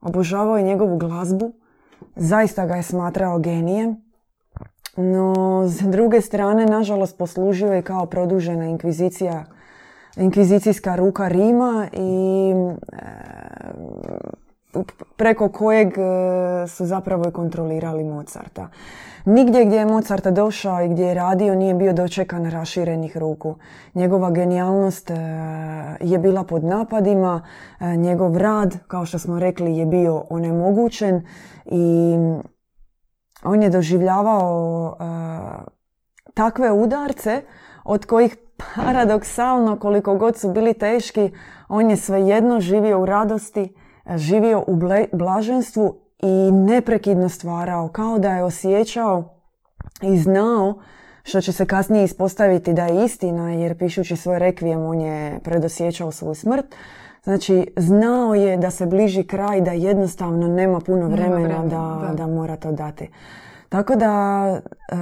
Obožavao 0.00 0.56
je 0.56 0.64
njegovu 0.64 0.96
glazbu, 0.96 1.52
zaista 2.16 2.66
ga 2.66 2.74
je 2.74 2.82
smatrao 2.82 3.38
genijem, 3.38 3.96
no 4.96 5.64
s 5.68 5.80
druge 5.80 6.20
strane, 6.20 6.66
nažalost, 6.66 7.18
poslužio 7.18 7.72
je 7.72 7.82
kao 7.82 8.06
produžena 8.06 8.66
inkvizicija, 8.66 9.44
inkvizicijska 10.16 10.96
ruka 10.96 11.28
Rima 11.28 11.88
i 11.92 12.52
e, 12.92 12.96
preko 15.16 15.48
kojeg 15.48 15.88
e, 15.88 16.68
su 16.68 16.86
zapravo 16.86 17.28
i 17.28 17.32
kontrolirali 17.32 18.04
Mozarta. 18.04 18.68
Nigdje 19.24 19.64
gdje 19.64 19.76
je 19.76 19.86
Mozart 19.86 20.26
došao 20.26 20.82
i 20.82 20.88
gdje 20.88 21.04
je 21.04 21.14
radio 21.14 21.54
nije 21.54 21.74
bio 21.74 21.92
dočekan 21.92 22.50
raširenih 22.50 23.16
ruku. 23.16 23.56
Njegova 23.94 24.30
genijalnost 24.30 25.10
e, 25.10 25.14
je 26.00 26.18
bila 26.18 26.44
pod 26.44 26.64
napadima, 26.64 27.42
e, 27.80 27.96
njegov 27.96 28.36
rad, 28.36 28.76
kao 28.86 29.06
što 29.06 29.18
smo 29.18 29.38
rekli, 29.38 29.76
je 29.76 29.86
bio 29.86 30.24
onemogućen 30.30 31.26
i 31.66 32.14
on 33.44 33.62
je 33.62 33.70
doživljavao 33.70 34.96
takve 36.34 36.72
udarce 36.72 37.42
od 37.84 38.06
kojih 38.06 38.36
paradoksalno 38.74 39.78
koliko 39.78 40.14
god 40.14 40.36
su 40.36 40.52
bili 40.52 40.74
teški, 40.74 41.30
on 41.68 41.90
je 41.90 41.96
svejedno 41.96 42.60
živio 42.60 43.00
u 43.00 43.06
radosti, 43.06 43.74
živio 44.16 44.64
u 44.66 44.78
blaženstvu 45.12 45.96
i 46.22 46.50
neprekidno 46.52 47.28
stvarao, 47.28 47.88
kao 47.88 48.18
da 48.18 48.36
je 48.36 48.44
osjećao 48.44 49.24
i 50.02 50.18
znao 50.18 50.74
što 51.22 51.40
će 51.40 51.52
se 51.52 51.66
kasnije 51.66 52.04
ispostaviti 52.04 52.72
da 52.72 52.86
je 52.86 53.04
istina, 53.04 53.52
jer 53.52 53.78
pišući 53.78 54.16
svoj 54.16 54.38
rekvijem 54.38 54.82
on 54.82 55.00
je 55.00 55.40
predosjećao 55.44 56.12
svoju 56.12 56.34
smrt. 56.34 56.66
Znači, 57.24 57.72
znao 57.76 58.34
je 58.34 58.56
da 58.56 58.70
se 58.70 58.86
bliži 58.86 59.24
kraj, 59.24 59.60
da 59.60 59.70
jednostavno 59.70 60.48
nema 60.48 60.80
puno 60.80 61.08
vremena, 61.08 61.64
da, 61.66 62.12
da. 62.14 62.26
mora 62.26 62.56
to 62.56 62.72
dati. 62.72 63.10
Tako 63.68 63.96
da, 63.96 64.44
e, 64.92 64.96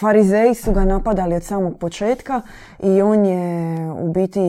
farizeji 0.00 0.54
su 0.54 0.72
ga 0.72 0.84
napadali 0.84 1.34
od 1.34 1.44
samog 1.44 1.78
početka 1.78 2.40
i 2.82 3.02
on 3.02 3.24
je 3.24 3.76
u 3.92 4.12
biti 4.12 4.40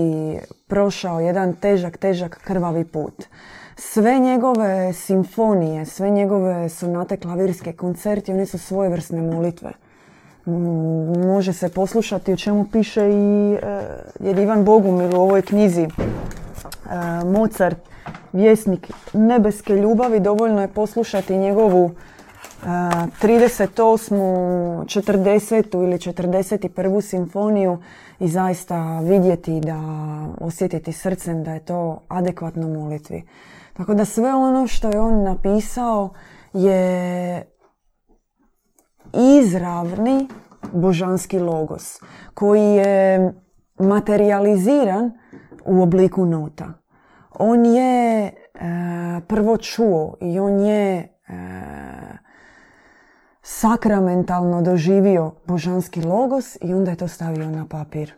prošao 0.68 1.20
jedan 1.20 1.54
težak, 1.54 1.98
težak 1.98 2.40
krvavi 2.44 2.86
put 2.86 3.28
sve 3.84 4.20
njegove 4.20 4.94
simfonije, 4.94 5.86
sve 5.86 6.10
njegove 6.10 6.70
sonate, 6.70 7.18
klavirske 7.18 7.74
koncerti, 7.74 8.32
oni 8.32 8.46
su 8.46 8.58
svojevrsne 8.58 9.22
molitve. 9.22 9.72
Može 11.26 11.54
se 11.54 11.70
poslušati 11.70 12.34
o 12.34 12.38
čemu 12.38 12.66
piše 12.72 13.10
i 13.10 13.54
e, 13.54 13.82
jer 14.20 14.40
Ivan 14.40 14.66
Bogumil 14.66 15.16
u 15.16 15.22
ovoj 15.22 15.42
knjizi 15.42 15.82
e, 15.82 15.90
Mozart, 17.26 17.78
vjesnik 18.34 18.92
nebeske 19.14 19.74
ljubavi, 19.74 20.20
dovoljno 20.20 20.62
je 20.62 20.68
poslušati 20.68 21.38
njegovu 21.38 21.92
38. 22.64 24.16
40. 24.86 25.84
ili 25.84 25.98
41. 25.98 27.02
simfoniju 27.02 27.78
i 28.20 28.28
zaista 28.28 29.00
vidjeti 29.00 29.60
da 29.60 29.80
osjetiti 30.42 30.94
srcem 30.94 31.44
da 31.44 31.54
je 31.54 31.60
to 31.60 32.02
adekvatno 32.08 32.68
molitvi. 32.68 33.24
Tako 33.74 33.94
da 33.94 34.06
sve 34.06 34.34
ono 34.34 34.68
što 34.68 34.90
je 34.90 35.00
on 35.00 35.24
napisao 35.24 36.10
je 36.54 37.46
izravni 39.14 40.28
božanski 40.74 41.40
logos 41.40 42.00
koji 42.34 42.76
je 42.76 43.34
materializiran 43.80 45.12
u 45.66 45.82
obliku 45.82 46.26
nota. 46.26 46.74
On 47.40 47.66
je 47.66 48.26
e, 48.26 48.32
prvo 49.28 49.58
čuo 49.58 50.16
i 50.22 50.40
on 50.40 50.60
je 50.60 50.98
e, 50.98 51.08
sakramentalno 53.42 54.62
doživio 54.62 55.32
božanski 55.48 56.02
logos 56.02 56.58
i 56.62 56.74
onda 56.74 56.92
je 56.92 56.98
to 56.98 57.08
stavio 57.08 57.50
na 57.50 57.66
papir. 57.70 58.14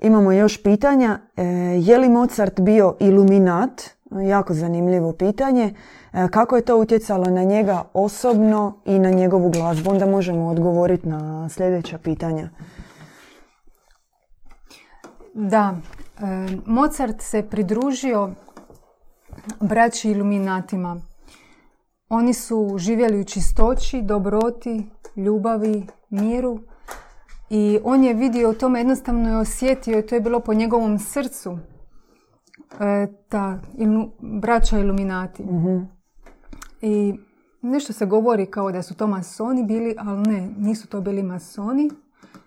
Imamo 0.00 0.32
još 0.32 0.62
pitanja. 0.62 1.18
E, 1.36 1.44
je 1.80 1.98
li 1.98 2.08
Mozart 2.08 2.60
bio 2.60 2.96
iluminat? 3.00 3.82
Jako 4.28 4.54
zanimljivo 4.54 5.12
pitanje. 5.12 5.74
E, 6.12 6.28
kako 6.28 6.56
je 6.56 6.64
to 6.64 6.76
utjecalo 6.76 7.24
na 7.24 7.44
njega 7.44 7.84
osobno 7.94 8.78
i 8.84 8.98
na 8.98 9.10
njegovu 9.10 9.50
glazbu? 9.50 9.90
Onda 9.90 10.06
možemo 10.06 10.46
odgovoriti 10.46 11.08
na 11.08 11.48
sljedeća 11.48 11.98
pitanja. 11.98 12.48
Da, 15.34 15.76
e, 16.18 16.22
Mozart 16.66 17.20
se 17.20 17.42
pridružio 17.42 18.30
braći 19.60 20.10
iluminatima. 20.10 21.00
Oni 22.14 22.34
su 22.34 22.74
živjeli 22.78 23.20
u 23.20 23.24
čistoći, 23.24 24.02
dobroti, 24.02 24.86
ljubavi, 25.16 25.86
miru 26.10 26.60
i 27.50 27.78
on 27.84 28.04
je 28.04 28.14
vidio 28.14 28.50
o 28.50 28.54
tome, 28.54 28.80
jednostavno 28.80 29.28
je 29.28 29.36
osjetio 29.36 29.98
i 29.98 30.06
to 30.06 30.14
je 30.14 30.20
bilo 30.20 30.40
po 30.40 30.54
njegovom 30.54 30.98
srcu. 30.98 31.58
E, 32.80 33.06
ta 33.28 33.58
ilu, 33.78 34.10
braća 34.20 34.78
iluminati. 34.78 35.42
Mhm. 35.42 35.78
I 36.80 37.14
nešto 37.62 37.92
se 37.92 38.06
govori 38.06 38.46
kao 38.46 38.72
da 38.72 38.82
su 38.82 38.94
to 38.94 39.06
masoni 39.06 39.64
bili, 39.64 39.94
ali 39.98 40.22
ne, 40.22 40.48
nisu 40.58 40.88
to 40.88 41.00
bili 41.00 41.22
masoni. 41.22 41.90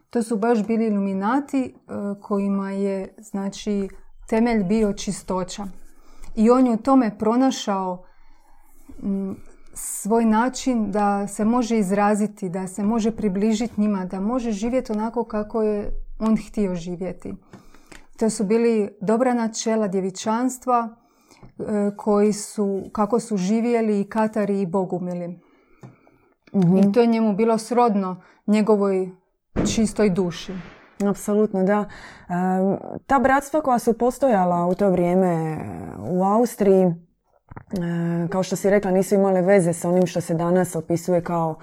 To 0.09 0.23
su 0.23 0.37
baš 0.37 0.67
bili 0.67 0.87
iluminati 0.87 1.61
e, 1.63 1.71
kojima 2.21 2.71
je, 2.71 3.15
znači, 3.17 3.89
temelj 4.29 4.63
bio 4.63 4.93
čistoća. 4.93 5.65
I 6.35 6.49
on 6.49 6.65
je 6.65 6.73
u 6.73 6.77
tome 6.77 7.17
pronašao 7.19 8.03
svoj 9.77 10.25
način 10.25 10.91
da 10.91 11.27
se 11.27 11.45
može 11.45 11.77
izraziti, 11.77 12.49
da 12.49 12.67
se 12.67 12.83
može 12.83 13.11
približiti 13.11 13.81
njima, 13.81 14.05
da 14.05 14.19
može 14.19 14.51
živjeti 14.51 14.91
onako 14.91 15.23
kako 15.23 15.61
je 15.61 15.91
on 16.19 16.37
htio 16.47 16.75
živjeti. 16.75 17.33
To 18.19 18.29
su 18.29 18.43
bili 18.43 18.89
dobra 19.01 19.33
načela 19.33 19.87
djevičanstva 19.87 20.89
e, 20.89 21.63
koji 21.97 22.33
su, 22.33 22.83
kako 22.91 23.19
su 23.19 23.37
živjeli 23.37 24.01
i 24.01 24.09
Katari 24.09 24.61
i 24.61 24.65
Bogumili. 24.65 25.27
mm 26.53 26.77
I 26.77 26.91
to 26.91 27.01
je 27.01 27.07
njemu 27.07 27.35
bilo 27.35 27.57
srodno 27.57 28.21
njegovoj 28.47 29.09
čistoj 29.75 30.09
duši. 30.09 30.53
Apsolutno, 31.09 31.63
da. 31.63 31.79
E, 31.79 32.33
ta 33.07 33.19
bratstva 33.19 33.61
koja 33.61 33.79
su 33.79 33.97
postojala 33.97 34.67
u 34.67 34.75
to 34.75 34.89
vrijeme 34.89 35.59
u 35.99 36.23
Austriji, 36.23 37.06
kao 38.29 38.43
što 38.43 38.55
si 38.55 38.69
rekla, 38.69 38.91
nisu 38.91 39.15
imale 39.15 39.41
veze 39.41 39.73
sa 39.73 39.89
onim 39.89 40.07
što 40.07 40.21
se 40.21 40.33
danas 40.33 40.75
opisuje 40.75 41.21
kao 41.21 41.55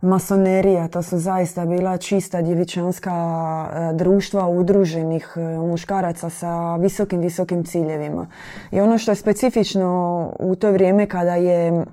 masonerija. 0.00 0.88
To 0.88 1.02
su 1.02 1.18
zaista 1.18 1.66
bila 1.66 1.96
čista 1.96 2.42
djevičanska 2.42 3.12
e, 3.12 3.92
društva 3.94 4.48
udruženih 4.48 5.32
e, 5.36 5.40
muškaraca 5.58 6.30
sa 6.30 6.76
visokim, 6.76 7.20
visokim 7.20 7.64
ciljevima. 7.64 8.26
I 8.70 8.80
ono 8.80 8.98
što 8.98 9.10
je 9.10 9.14
specifično 9.14 10.32
u 10.38 10.54
to 10.54 10.72
vrijeme 10.72 11.06
kada 11.06 11.34
je 11.34 11.84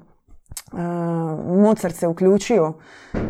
Mozart 1.47 1.95
se 1.95 2.07
uključio 2.07 2.73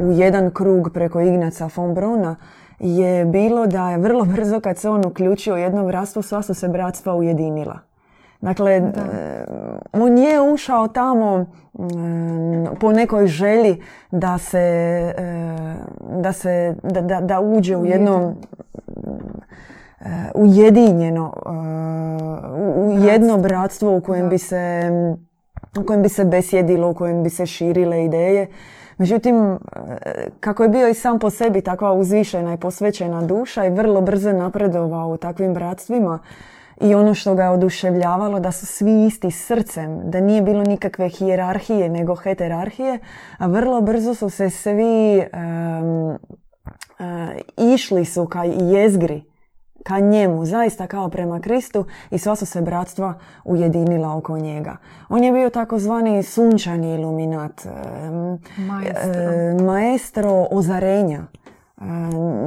u 0.01 0.11
jedan 0.11 0.51
krug 0.51 0.89
preko 0.93 1.21
Ignaca 1.21 1.69
von 1.75 1.93
Brona 1.93 2.35
je 2.79 3.25
bilo 3.25 3.67
da 3.67 3.91
je 3.91 3.97
vrlo 3.97 4.25
brzo 4.25 4.59
kad 4.59 4.77
se 4.77 4.89
on 4.89 5.05
uključio 5.05 5.53
u 5.53 5.57
jedno 5.57 5.85
bratstvo, 5.85 6.21
sva 6.21 6.41
su 6.41 6.53
se 6.53 6.67
bratstva 6.67 7.15
ujedinila. 7.15 7.92
Dakle, 8.43 8.71
e, 8.71 8.91
on 9.93 10.17
je 10.17 10.41
ušao 10.41 10.87
tamo 10.87 11.45
mm, 11.73 12.65
po 12.79 12.91
nekoj 12.91 13.27
želji 13.27 13.81
da 14.11 14.37
se, 14.37 14.59
e, 15.17 15.75
da, 16.21 16.33
se 16.33 16.75
da, 16.83 17.01
da, 17.01 17.21
da 17.21 17.39
uđe 17.39 17.77
u 17.77 17.85
jedno 17.85 18.35
e, 20.01 20.05
ujedinjeno 20.35 21.33
u 22.75 22.91
jedno 22.91 23.37
bratstvo 23.37 23.97
u 23.97 24.01
kojem 24.01 24.29
bi 24.29 24.37
se 24.37 24.89
u 25.79 25.83
kojem 25.83 26.01
bi 26.01 26.09
se 26.09 26.25
besjedilo, 26.25 26.89
u 26.89 26.93
kojem 26.93 27.23
bi 27.23 27.29
se 27.29 27.45
širile 27.45 28.05
ideje. 28.05 28.47
Međutim, 28.97 29.59
kako 30.39 30.63
je 30.63 30.69
bio 30.69 30.87
i 30.87 30.93
sam 30.93 31.19
po 31.19 31.29
sebi 31.29 31.61
takva 31.61 31.93
uzvišena 31.93 32.53
i 32.53 32.57
posvećena 32.57 33.21
duša 33.21 33.65
i 33.65 33.69
vrlo 33.69 34.01
brzo 34.01 34.31
napredovao 34.31 35.09
u 35.09 35.17
takvim 35.17 35.53
bratstvima, 35.53 36.19
i 36.81 36.95
ono 36.95 37.13
što 37.13 37.35
ga 37.35 37.43
je 37.43 37.49
oduševljavalo 37.49 38.39
da 38.39 38.51
su 38.51 38.65
svi 38.65 39.05
isti 39.05 39.31
srcem, 39.31 40.11
da 40.11 40.19
nije 40.19 40.41
bilo 40.41 40.63
nikakve 40.63 41.09
hijerarhije 41.09 41.89
nego 41.89 42.15
heterarhije, 42.15 42.99
a 43.37 43.47
vrlo 43.47 43.81
brzo 43.81 44.13
su 44.13 44.29
se 44.29 44.49
svi 44.49 45.23
išli 47.57 48.05
su 48.05 48.25
ka 48.25 48.43
jezgri, 48.43 49.23
ka 49.83 49.99
njemu, 49.99 50.45
zaista 50.45 50.87
kao 50.87 51.09
prema 51.09 51.39
Kristu 51.39 51.85
i 52.11 52.17
sva 52.17 52.35
su 52.35 52.45
se 52.45 52.61
bratstva 52.61 53.13
ujedinila 53.43 54.17
oko 54.17 54.37
njega. 54.37 54.77
On 55.09 55.23
je 55.23 55.31
bio 55.31 55.49
takozvani 55.49 56.23
sunčani 56.23 56.93
iluminat, 56.93 57.67
maestro, 58.57 59.65
maestro 59.65 60.47
ozarenja 60.51 61.23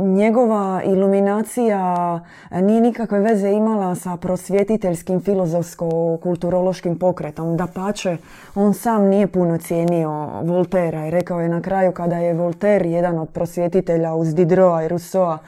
njegova 0.05 0.83
iluminacija 0.85 2.21
nije 2.51 2.81
nikakve 2.81 3.21
veze 3.21 3.51
imala 3.51 3.95
sa 3.95 4.17
prosvjetiteljskim 4.17 5.21
filozofsko-kulturološkim 5.21 6.99
pokretom. 6.99 7.57
Da 7.57 7.67
pače, 7.67 8.17
on 8.55 8.75
sam 8.75 9.05
nije 9.05 9.27
puno 9.27 9.59
cijenio 9.59 10.29
Voltera 10.43 11.07
i 11.07 11.11
rekao 11.11 11.41
je 11.41 11.49
na 11.49 11.63
kraju 11.63 11.93
kada 11.93 12.17
je 12.17 12.35
Volter, 12.35 12.87
jedan 12.87 13.19
od 13.19 13.29
prosvjetitelja 13.29 14.15
uz 14.15 14.35
Diderota 14.35 14.83
i 14.83 14.89
Rousseau, 14.89 15.39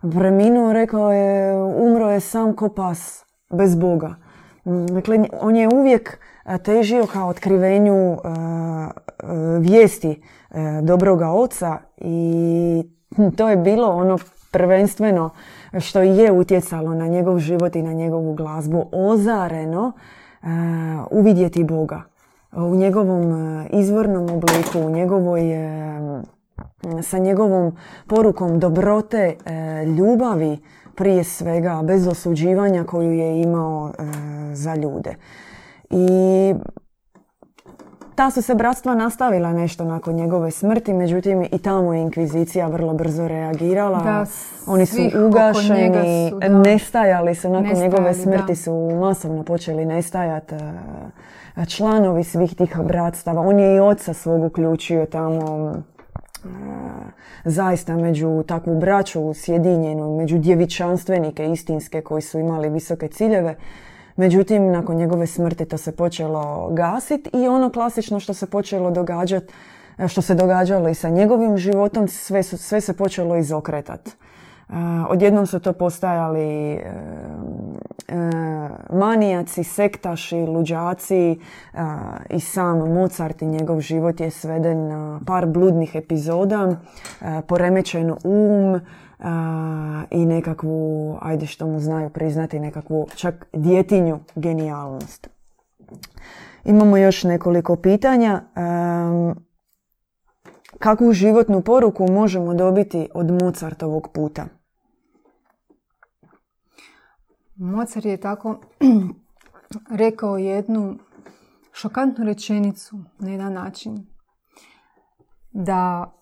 preminuo, 0.00 0.72
rekao 0.72 1.12
je, 1.12 1.56
umro 1.62 2.10
je 2.10 2.20
sam 2.20 2.56
ko 2.56 2.68
pas, 2.68 3.24
bez 3.50 3.76
Boga. 3.76 4.14
Dakle, 4.64 5.24
on 5.40 5.56
je 5.56 5.68
uvijek 5.74 6.18
težio 6.64 7.06
kao 7.06 7.28
otkrivenju 7.28 8.18
vijesti 9.60 10.22
dobroga 10.82 11.30
oca 11.30 11.78
i 11.96 13.01
to 13.36 13.48
je 13.48 13.56
bilo 13.56 13.88
ono 13.88 14.18
prvenstveno 14.50 15.30
što 15.80 16.02
je 16.02 16.32
utjecalo 16.32 16.94
na 16.94 17.06
njegov 17.06 17.38
život 17.38 17.76
i 17.76 17.82
na 17.82 17.92
njegovu 17.92 18.34
glazbu. 18.34 18.86
Ozareno 18.92 19.92
uh, 20.42 20.48
uvidjeti 21.10 21.64
Boga 21.64 22.02
u 22.52 22.74
njegovom 22.74 23.32
uh, 23.32 23.66
izvornom 23.70 24.22
obliku, 24.22 24.78
u 24.86 24.90
njegovoj, 24.90 25.42
uh, 25.42 26.22
sa 27.02 27.18
njegovom 27.18 27.76
porukom 28.06 28.60
dobrote, 28.60 29.36
ljubavi 29.98 30.58
prije 30.94 31.24
svega, 31.24 31.80
bez 31.84 32.06
osuđivanja 32.06 32.84
koju 32.84 33.12
je 33.12 33.42
imao 33.42 33.92
za 34.52 34.74
ljude. 34.74 35.14
I 35.90 36.54
ta 38.22 38.30
su 38.30 38.42
se 38.42 38.54
bratstva 38.54 38.94
nastavila 38.94 39.52
nešto 39.52 39.84
nakon 39.84 40.14
njegove 40.14 40.50
smrti, 40.50 40.92
međutim 40.94 41.42
i 41.52 41.58
tamo 41.58 41.94
je 41.94 42.02
inkvizicija 42.02 42.66
vrlo 42.66 42.94
brzo 42.94 43.28
reagirala. 43.28 43.98
Da, 43.98 44.26
Oni 44.66 44.86
su 44.86 44.96
ugašeni, 45.26 46.30
su, 46.30 46.38
nestajali 46.48 47.34
su, 47.34 47.50
nakon 47.50 47.78
njegove 47.78 48.14
smrti 48.14 48.54
su 48.54 48.90
masovno 49.00 49.42
počeli 49.42 49.84
nestajati 49.84 50.54
e, 51.56 51.66
članovi 51.66 52.24
svih 52.24 52.56
tih 52.56 52.76
bratstava. 52.84 53.40
On 53.40 53.58
je 53.58 53.76
i 53.76 53.80
oca 53.80 54.14
svog 54.14 54.44
uključio 54.44 55.06
tamo 55.06 55.72
e, 55.74 56.48
zaista 57.44 57.96
među 57.96 58.42
takvu 58.42 58.78
braću 58.78 59.34
sjedinjenu, 59.34 60.16
među 60.16 60.38
djevičanstvenike 60.38 61.46
istinske 61.46 62.00
koji 62.00 62.22
su 62.22 62.38
imali 62.38 62.70
visoke 62.70 63.08
ciljeve. 63.08 63.56
Međutim, 64.16 64.70
nakon 64.70 64.96
njegove 64.96 65.26
smrti 65.26 65.64
to 65.64 65.78
se 65.78 65.96
počelo 65.96 66.70
gasiti 66.70 67.30
i 67.32 67.48
ono 67.48 67.70
klasično 67.70 68.20
što 68.20 68.34
se 68.34 68.46
počelo 68.46 68.90
događati, 68.90 69.52
što 70.08 70.22
se 70.22 70.34
događalo 70.34 70.88
i 70.88 70.94
sa 70.94 71.08
njegovim 71.08 71.56
životom, 71.56 72.08
sve, 72.08 72.42
su, 72.42 72.58
sve 72.58 72.80
se 72.80 72.96
počelo 72.96 73.36
izokretati. 73.36 74.10
Uh, 74.68 74.76
odjednom 75.08 75.46
su 75.46 75.60
to 75.60 75.72
postajali 75.72 76.74
uh, 76.74 76.80
manijaci, 78.98 79.64
sektaši, 79.64 80.36
luđaci 80.36 81.38
i 82.30 82.40
sam 82.40 82.78
Mozart 82.78 83.42
i 83.42 83.46
njegov 83.46 83.80
život 83.80 84.20
je 84.20 84.30
sveden 84.30 84.88
na 84.88 85.20
par 85.26 85.46
bludnih 85.46 85.94
epizoda, 85.94 86.76
poremećen 87.46 88.10
um, 88.10 88.80
i 90.10 90.26
nekakvu, 90.26 91.18
ajde 91.20 91.46
što 91.46 91.66
mu 91.66 91.80
znaju 91.80 92.10
priznati, 92.10 92.60
nekakvu 92.60 93.06
čak 93.14 93.46
djetinju 93.52 94.18
genijalnost. 94.34 95.28
Imamo 96.64 96.96
još 96.96 97.24
nekoliko 97.24 97.76
pitanja. 97.76 98.42
Kakvu 100.78 101.12
životnu 101.12 101.62
poruku 101.62 102.08
možemo 102.08 102.54
dobiti 102.54 103.08
od 103.14 103.42
Mozartovog 103.42 104.08
puta? 104.14 104.46
Mozart 107.56 108.04
je 108.04 108.16
tako 108.16 108.60
rekao 110.02 110.38
jednu 110.38 110.98
šokantnu 111.72 112.24
rečenicu 112.24 112.98
na 113.18 113.30
jedan 113.30 113.52
način. 113.52 114.06
Da 115.52 116.12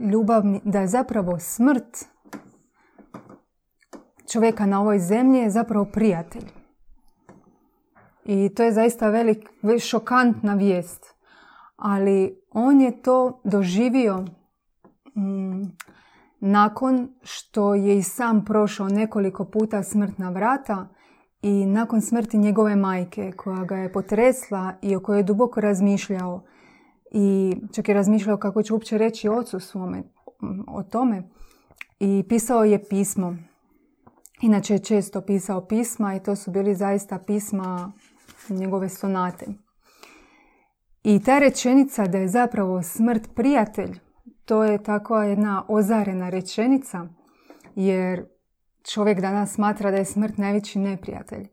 ljubav, 0.00 0.42
da 0.64 0.80
je 0.80 0.86
zapravo 0.86 1.38
smrt 1.38 2.04
čovjeka 4.32 4.66
na 4.66 4.80
ovoj 4.80 4.98
zemlji 4.98 5.38
je 5.38 5.50
zapravo 5.50 5.84
prijatelj. 5.84 6.44
I 8.24 8.54
to 8.54 8.62
je 8.62 8.72
zaista 8.72 9.08
velik, 9.08 9.50
šokantna 9.80 10.54
vijest. 10.54 11.06
Ali 11.76 12.42
on 12.50 12.80
je 12.80 13.02
to 13.02 13.40
doživio 13.44 14.24
mm, 15.16 15.76
nakon 16.40 17.08
što 17.22 17.74
je 17.74 17.98
i 17.98 18.02
sam 18.02 18.44
prošao 18.44 18.88
nekoliko 18.88 19.44
puta 19.44 19.82
smrtna 19.82 20.30
vrata 20.30 20.88
i 21.42 21.66
nakon 21.66 22.00
smrti 22.00 22.38
njegove 22.38 22.76
majke 22.76 23.32
koja 23.36 23.64
ga 23.64 23.76
je 23.76 23.92
potresla 23.92 24.72
i 24.82 24.96
o 24.96 25.00
kojoj 25.00 25.18
je 25.18 25.22
duboko 25.22 25.60
razmišljao 25.60 26.42
i 27.10 27.56
čak 27.72 27.88
je 27.88 27.94
razmišljao 27.94 28.36
kako 28.36 28.62
će 28.62 28.72
uopće 28.72 28.98
reći 28.98 29.28
ocu 29.28 29.60
svome 29.60 30.02
o 30.68 30.82
tome. 30.82 31.22
I 32.00 32.24
pisao 32.28 32.64
je 32.64 32.84
pismo. 32.88 33.36
Inače 34.40 34.74
je 34.74 34.78
često 34.78 35.20
pisao 35.20 35.66
pisma 35.66 36.14
i 36.14 36.22
to 36.22 36.36
su 36.36 36.50
bili 36.50 36.74
zaista 36.74 37.18
pisma 37.18 37.92
njegove 38.48 38.88
sonate. 38.88 39.46
I 41.02 41.22
ta 41.22 41.38
rečenica 41.38 42.06
da 42.06 42.18
je 42.18 42.28
zapravo 42.28 42.82
smrt 42.82 43.34
prijatelj, 43.34 43.98
to 44.44 44.64
je 44.64 44.82
takva 44.82 45.24
jedna 45.24 45.64
ozarena 45.68 46.28
rečenica, 46.28 47.06
jer 47.74 48.26
čovjek 48.92 49.20
danas 49.20 49.54
smatra 49.54 49.90
da 49.90 49.96
je 49.96 50.04
smrt 50.04 50.38
najveći 50.38 50.78
neprijatelj 50.78 51.48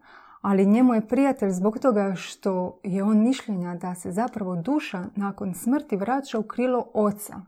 ali 0.48 0.66
njemu 0.66 0.94
je 0.94 1.08
prijatelj 1.08 1.50
zbog 1.50 1.80
toga 1.80 2.14
što 2.16 2.80
je 2.84 3.04
on 3.04 3.24
mišljenja 3.24 3.76
da 3.76 3.96
se 3.96 4.12
zapravo 4.12 4.56
duša 4.56 5.06
nakon 5.16 5.54
smrti 5.54 5.96
vraća 5.96 6.40
u 6.40 6.44
krilo 6.44 6.86
oca. 6.94 7.42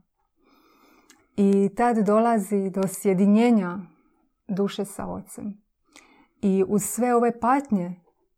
I 1.37 1.69
tad 1.75 1.97
dolazi 1.97 2.69
do 2.69 2.87
sjedinjenja 2.87 3.77
duše 4.47 4.85
sa 4.85 5.07
ocem. 5.07 5.61
I 6.41 6.63
uz 6.67 6.83
sve 6.83 7.15
ove 7.15 7.39
patnje, 7.39 7.95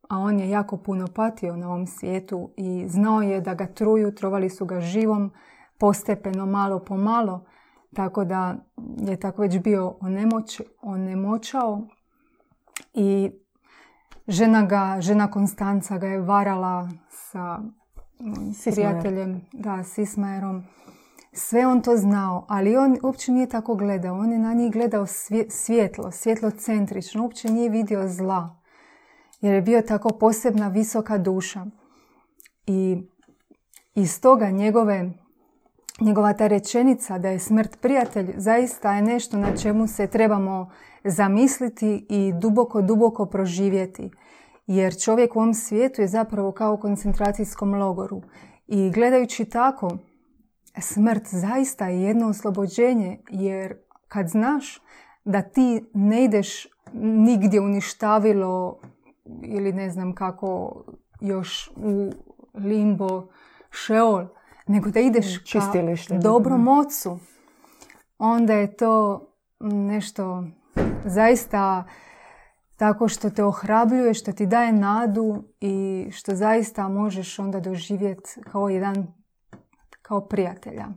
a 0.10 0.17
on 0.17 0.39
je 0.39 0.50
jako 0.50 0.78
puno 0.78 1.08
patio 1.15 1.56
na 1.56 1.67
ovom 1.67 1.88
svijetu 1.88 2.54
i 2.58 2.86
znao 2.88 3.21
je 3.21 3.41
da 3.41 3.54
ga 3.54 3.65
truju, 3.65 4.15
trovali 4.15 4.50
su 4.50 4.65
ga 4.65 4.80
živom, 4.80 5.32
postepeno, 5.78 6.45
malo 6.45 6.80
po 6.80 6.97
malo, 6.97 7.45
tako 7.93 8.26
da 8.26 8.56
je 8.97 9.19
tako 9.19 9.41
već 9.41 9.60
bio 9.60 9.97
onemoć, 10.02 10.62
onemoćao 10.82 11.88
i 12.93 13.32
Žena 14.31 14.61
ga, 14.65 14.97
žena 15.01 15.31
Konstanca 15.31 15.97
ga 15.97 16.07
je 16.07 16.19
varala 16.19 16.89
sa 17.09 17.57
mm, 17.57 18.51
prijateljem, 18.71 19.41
da, 19.53 19.83
s 19.83 19.97
Ismajerom. 19.97 20.63
Sve 21.33 21.67
on 21.67 21.81
to 21.81 21.97
znao, 21.97 22.45
ali 22.49 22.77
on 22.77 22.97
uopće 23.03 23.31
nije 23.31 23.49
tako 23.49 23.75
gledao. 23.75 24.15
On 24.15 24.31
je 24.31 24.39
na 24.39 24.53
njih 24.53 24.71
gledao 24.71 25.05
svjetlo, 25.49 26.11
svjetlo 26.11 26.51
centrično. 26.51 27.23
Uopće 27.23 27.51
nije 27.51 27.69
vidio 27.69 28.07
zla. 28.07 28.55
Jer 29.41 29.53
je 29.53 29.61
bio 29.61 29.81
tako 29.81 30.09
posebna 30.09 30.67
visoka 30.67 31.17
duša. 31.17 31.65
I 32.67 33.03
iz 33.95 34.21
toga 34.21 34.49
njegove, 34.49 35.11
njegova 35.99 36.33
ta 36.33 36.47
rečenica 36.47 37.17
da 37.17 37.29
je 37.29 37.39
smrt 37.39 37.81
prijatelj 37.81 38.33
zaista 38.37 38.93
je 38.93 39.01
nešto 39.01 39.37
na 39.37 39.57
čemu 39.57 39.87
se 39.87 40.07
trebamo 40.07 40.69
zamisliti 41.03 42.05
i 42.09 42.33
duboko, 42.33 42.81
duboko 42.81 43.25
proživjeti. 43.25 44.11
Jer 44.67 44.99
čovjek 44.99 45.35
u 45.35 45.39
ovom 45.39 45.53
svijetu 45.53 46.01
je 46.01 46.07
zapravo 46.07 46.51
kao 46.51 46.73
u 46.73 46.79
koncentracijskom 46.79 47.73
logoru. 47.73 48.21
I 48.67 48.91
gledajući 48.91 49.45
tako, 49.45 49.97
smrt 50.81 51.27
zaista 51.27 51.87
je 51.87 52.01
jedno 52.01 52.27
oslobođenje, 52.27 53.19
jer 53.29 53.77
kad 54.07 54.27
znaš 54.27 54.81
da 55.25 55.41
ti 55.41 55.85
ne 55.93 56.23
ideš 56.23 56.67
nigdje 56.93 57.61
uništavilo 57.61 58.79
ili 59.43 59.73
ne 59.73 59.89
znam 59.89 60.15
kako 60.15 60.83
još 61.21 61.71
u 61.75 62.11
limbo, 62.53 63.27
šeol, 63.69 64.25
nego 64.67 64.89
da 64.89 64.99
ideš 64.99 65.35
mm, 65.35 65.59
ka 66.09 66.17
dobrom 66.17 66.67
ocu, 66.67 67.19
onda 68.17 68.53
je 68.53 68.75
to 68.75 69.27
nešto 69.59 70.43
zaista 71.05 71.84
tako 72.77 73.07
što 73.07 73.29
te 73.29 73.43
ohrabljuje, 73.43 74.13
što 74.13 74.31
ti 74.31 74.45
daje 74.45 74.71
nadu 74.71 75.43
i 75.60 76.07
što 76.12 76.36
zaista 76.36 76.88
možeš 76.88 77.39
onda 77.39 77.60
doživjeti 77.60 78.29
kao 78.51 78.69
jedan, 78.69 79.07
kao 80.01 80.21
prijatelja. 80.21 80.88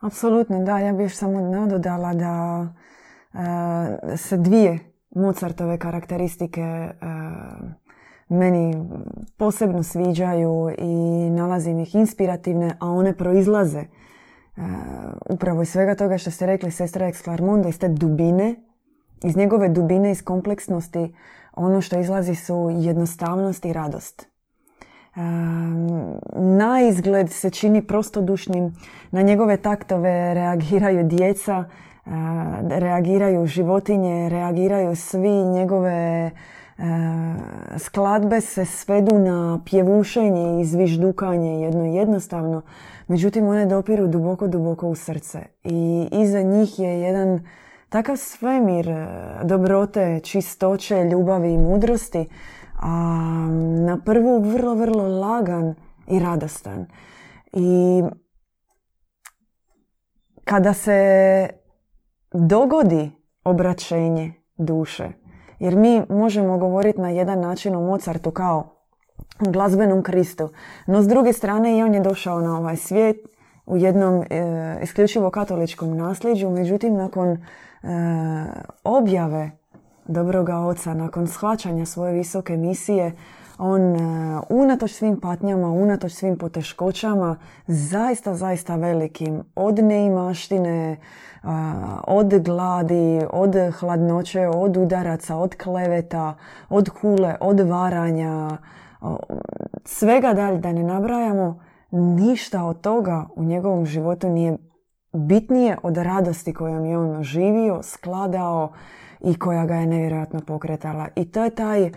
Apsolutno, 0.00 0.64
da. 0.64 0.78
Ja 0.78 0.92
bih 0.92 1.16
samo 1.16 1.40
nadodala 1.40 2.14
da 2.14 2.60
uh, 3.32 3.40
se 4.16 4.36
dvije 4.36 4.78
Mozartove 5.10 5.78
karakteristike 5.78 6.90
uh, 6.92 7.68
meni 8.28 8.88
posebno 9.36 9.82
sviđaju 9.82 10.74
i 10.78 11.30
nalazim 11.30 11.78
ih 11.78 11.94
inspirativne, 11.94 12.76
a 12.80 12.90
one 12.90 13.16
proizlaze 13.16 13.84
upravo 15.30 15.62
iz 15.62 15.68
svega 15.68 15.94
toga 15.94 16.18
što 16.18 16.30
ste 16.30 16.46
rekli 16.46 16.70
sestra 16.70 17.06
Exclarmonda, 17.06 17.68
iz 17.68 17.78
te 17.78 17.88
dubine, 17.88 18.54
iz 19.22 19.36
njegove 19.36 19.68
dubine, 19.68 20.10
iz 20.10 20.24
kompleksnosti, 20.24 21.14
ono 21.52 21.80
što 21.80 21.98
izlazi 21.98 22.34
su 22.34 22.70
jednostavnost 22.80 23.64
i 23.64 23.72
radost. 23.72 24.32
na 26.34 26.80
izgled 26.88 27.30
se 27.30 27.50
čini 27.50 27.82
prostodušnim, 27.82 28.76
na 29.10 29.22
njegove 29.22 29.56
taktove 29.56 30.34
reagiraju 30.34 31.04
djeca, 31.04 31.64
reagiraju 32.68 33.46
životinje, 33.46 34.28
reagiraju 34.28 34.96
svi 34.96 35.44
njegove 35.44 36.30
skladbe 37.78 38.40
se 38.40 38.64
svedu 38.64 39.18
na 39.18 39.60
pjevušenje 39.64 40.60
i 40.60 40.64
zviždukanje 40.64 41.60
jedno 41.60 41.84
jednostavno, 41.84 42.62
međutim 43.08 43.46
one 43.46 43.66
dopiru 43.66 44.06
duboko, 44.06 44.48
duboko 44.48 44.88
u 44.88 44.94
srce 44.94 45.40
i 45.64 46.08
iza 46.12 46.42
njih 46.42 46.78
je 46.78 47.00
jedan 47.00 47.40
takav 47.88 48.16
svemir 48.16 48.86
dobrote, 49.44 50.20
čistoće, 50.20 51.04
ljubavi 51.04 51.52
i 51.52 51.58
mudrosti, 51.58 52.28
a 52.80 52.88
na 53.86 53.98
prvu 54.04 54.40
vrlo, 54.40 54.74
vrlo 54.74 55.08
lagan 55.08 55.74
i 56.06 56.18
radostan. 56.18 56.86
I 57.52 58.02
kada 60.44 60.72
se 60.72 61.48
dogodi 62.32 63.10
obraćenje 63.44 64.32
duše. 64.56 65.21
Jer 65.62 65.76
mi 65.76 66.02
možemo 66.08 66.58
govoriti 66.58 67.00
na 67.00 67.08
jedan 67.08 67.40
način 67.40 67.74
o 67.74 67.80
Mozartu 67.80 68.30
kao 68.30 68.64
glazbenom 69.40 70.02
Kristu. 70.02 70.48
No 70.86 71.02
s 71.02 71.08
druge 71.08 71.32
strane 71.32 71.78
i 71.78 71.82
on 71.82 71.94
je 71.94 72.00
došao 72.00 72.40
na 72.40 72.58
ovaj 72.58 72.76
svijet 72.76 73.16
u 73.66 73.76
jednom 73.76 74.22
e, 74.30 74.78
isključivo 74.82 75.30
katoličkom 75.30 75.96
nasljeđu. 75.96 76.50
Međutim, 76.50 76.94
nakon 76.94 77.28
e, 77.28 77.38
objave 78.84 79.50
dobroga 80.06 80.58
oca, 80.58 80.94
nakon 80.94 81.26
shvaćanja 81.26 81.86
svoje 81.86 82.12
visoke 82.12 82.56
misije, 82.56 83.12
on 83.58 83.96
e, 83.96 84.40
unatoč 84.48 84.92
svim 84.92 85.20
patnjama, 85.20 85.68
unatoč 85.68 86.12
svim 86.12 86.38
poteškoćama, 86.38 87.36
zaista, 87.66 88.34
zaista 88.34 88.76
velikim, 88.76 89.42
od 89.54 89.78
neimaštine, 89.78 90.96
od 92.06 92.44
gladi, 92.44 93.20
od 93.30 93.54
hladnoće, 93.78 94.48
od 94.48 94.76
udaraca, 94.76 95.36
od 95.36 95.54
kleveta, 95.62 96.34
od 96.68 96.88
hule, 96.88 97.36
od 97.40 97.60
varanja, 97.60 98.50
svega 99.84 100.32
dalje 100.34 100.58
da 100.58 100.72
ne 100.72 100.82
nabrajamo, 100.82 101.60
ništa 101.90 102.64
od 102.64 102.80
toga 102.80 103.26
u 103.36 103.44
njegovom 103.44 103.86
životu 103.86 104.28
nije 104.28 104.56
bitnije 105.12 105.76
od 105.82 105.96
radosti 105.96 106.54
kojom 106.54 106.84
je 106.84 106.98
on 106.98 107.22
živio, 107.22 107.82
skladao 107.82 108.72
i 109.20 109.38
koja 109.38 109.66
ga 109.66 109.74
je 109.74 109.86
nevjerojatno 109.86 110.40
pokretala. 110.40 111.08
I 111.16 111.30
to 111.30 111.44
je 111.44 111.50
taj 111.50 111.90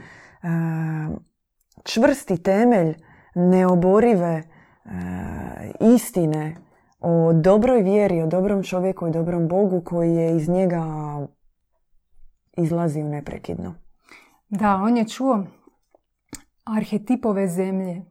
čvrsti 1.86 2.44
temelj 2.44 2.96
neoborive 3.36 4.44
istine 5.96 6.56
o 7.00 7.34
dobroj 7.34 7.82
vjeri, 7.82 8.22
o 8.22 8.28
dobrom 8.28 8.64
čovjeku 8.64 9.08
i 9.08 9.12
dobrom 9.12 9.48
Bogu 9.48 9.82
koji 9.86 10.16
je 10.16 10.36
iz 10.38 10.50
njega 10.50 10.84
izlazio 12.58 13.06
neprekidno. 13.06 13.76
Da, 14.50 14.76
on 14.76 14.98
je 14.98 15.08
čuo 15.08 15.46
arhetipove 16.64 17.48
zemlje 17.48 18.02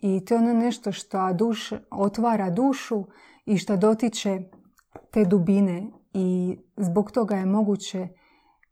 i 0.00 0.24
to 0.24 0.34
je 0.34 0.38
ono 0.38 0.52
nešto 0.52 0.92
što 0.92 1.32
duš, 1.32 1.72
otvara 1.90 2.50
dušu 2.50 3.04
i 3.46 3.58
što 3.58 3.76
dotiče 3.76 4.40
te 5.10 5.24
dubine 5.24 5.90
i 6.12 6.58
zbog 6.76 7.10
toga 7.10 7.36
je 7.36 7.46
moguće 7.46 8.08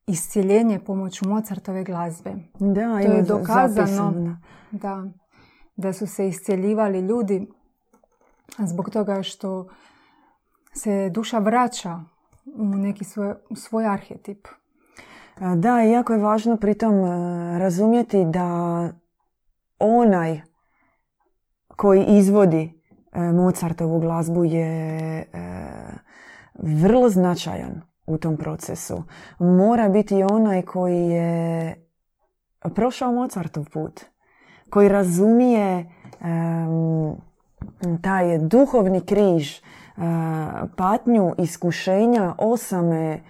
iscijeljenje 0.06 0.78
pomoću 0.78 1.28
Mozartove 1.28 1.84
glazbe. 1.84 2.34
Da, 2.58 3.02
to 3.02 3.12
je 3.12 3.22
dokazano 3.22 4.36
da, 4.70 5.04
da 5.76 5.92
su 5.92 6.06
se 6.06 6.28
iscjeljivali 6.28 7.00
ljudi 7.00 7.46
zbog 8.58 8.90
toga 8.90 9.22
što 9.22 9.68
se 10.74 11.10
duša 11.10 11.38
vraća 11.38 12.00
u 12.54 12.64
neki 12.64 13.04
svoj, 13.04 13.34
svoj 13.56 13.86
arhetip. 13.86 14.48
Da, 15.56 15.80
jako 15.80 16.12
je 16.12 16.18
važno 16.18 16.56
pritom 16.56 16.94
e, 16.94 17.58
razumjeti 17.58 18.24
da 18.24 18.88
onaj 19.78 20.40
koji 21.76 22.04
izvodi 22.04 22.82
e, 23.12 23.20
Mozartovu 23.20 24.00
glazbu 24.00 24.44
je 24.44 25.18
e, 25.18 25.26
vrlo 26.54 27.08
značajan 27.08 27.91
u 28.06 28.18
tom 28.18 28.36
procesu. 28.36 29.02
Mora 29.38 29.88
biti 29.88 30.22
onaj 30.22 30.62
koji 30.62 31.08
je 31.08 31.74
prošao 32.74 33.12
Mozartov 33.12 33.64
put, 33.72 34.00
koji 34.70 34.88
razumije 34.88 35.86
taj 38.02 38.38
duhovni 38.38 39.00
križ, 39.00 39.60
patnju, 40.76 41.34
iskušenja, 41.38 42.34
osame, 42.38 43.20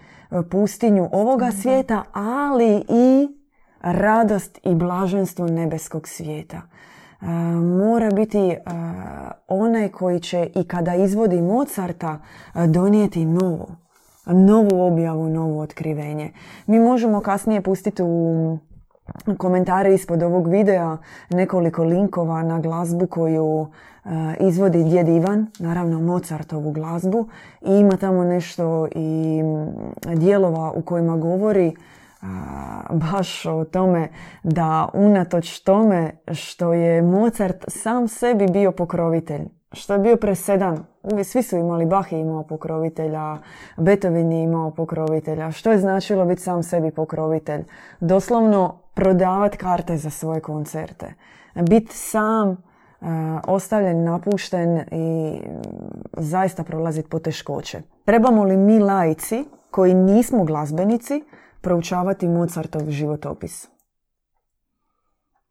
pustinju 0.51 1.09
ovoga 1.11 1.51
svijeta, 1.51 2.03
ali 2.13 2.83
i 2.89 3.27
radost 3.81 4.59
i 4.63 4.75
blaženstvo 4.75 5.47
nebeskog 5.47 6.07
svijeta. 6.07 6.61
Mora 7.79 8.11
biti 8.11 8.57
onaj 9.47 9.89
koji 9.89 10.19
će 10.19 10.49
i 10.55 10.67
kada 10.67 10.95
izvodi 10.95 11.41
Mozarta 11.41 12.19
donijeti 12.67 13.25
novo, 13.25 13.82
novu 14.25 14.81
objavu, 14.81 15.29
novo 15.29 15.61
otkrivenje. 15.61 16.31
Mi 16.67 16.79
možemo 16.79 17.21
kasnije 17.21 17.61
pustiti 17.61 18.03
u 18.03 18.57
komentare 19.37 19.93
ispod 19.93 20.23
ovog 20.23 20.47
videa 20.47 20.97
nekoliko 21.29 21.83
linkova 21.83 22.43
na 22.43 22.59
glazbu 22.59 23.07
koju 23.07 23.67
e, 24.05 24.09
izvodi 24.39 24.83
djed 24.83 25.07
Ivan, 25.07 25.47
naravno 25.59 26.01
Mozartovu 26.01 26.71
glazbu 26.71 27.27
i 27.61 27.71
ima 27.71 27.97
tamo 27.97 28.23
nešto 28.23 28.87
i 28.95 29.41
dijelova 30.15 30.71
u 30.75 30.81
kojima 30.81 31.17
govori 31.17 31.67
e, 31.67 31.73
baš 32.91 33.45
o 33.45 33.63
tome 33.63 34.09
da 34.43 34.89
unatoč 34.93 35.59
tome 35.59 36.11
što 36.31 36.73
je 36.73 37.01
Mozart 37.01 37.65
sam 37.67 38.07
sebi 38.07 38.47
bio 38.47 38.71
pokrovitelj, 38.71 39.41
što 39.73 39.93
je 39.93 39.99
bio 39.99 40.17
presedan. 40.17 40.85
Svi 41.23 41.43
su 41.43 41.57
imali, 41.57 41.85
Bach 41.85 42.11
je 42.11 42.19
imao 42.19 42.43
pokrovitelja, 42.43 43.37
Beethoven 43.77 44.31
je 44.31 44.43
imao 44.43 44.71
pokrovitelja. 44.71 45.51
Što 45.51 45.71
je 45.71 45.77
značilo 45.77 46.25
biti 46.25 46.41
sam 46.41 46.63
sebi 46.63 46.91
pokrovitelj? 46.91 47.63
Doslovno 47.99 48.79
prodavati 48.93 49.57
karte 49.57 49.97
za 49.97 50.09
svoje 50.09 50.41
koncerte. 50.41 51.13
Biti 51.55 51.97
sam, 51.97 52.49
uh, 52.49 52.57
ostavljen, 53.47 54.03
napušten 54.03 54.83
i 54.91 55.39
zaista 56.17 56.63
prolaziti 56.63 57.09
poteškoće. 57.09 57.81
Trebamo 58.05 58.43
li 58.43 58.57
mi 58.57 58.79
lajci, 58.79 59.45
koji 59.71 59.93
nismo 59.93 60.43
glazbenici, 60.43 61.23
proučavati 61.61 62.27
Mozartov 62.27 62.89
životopis? 62.89 63.67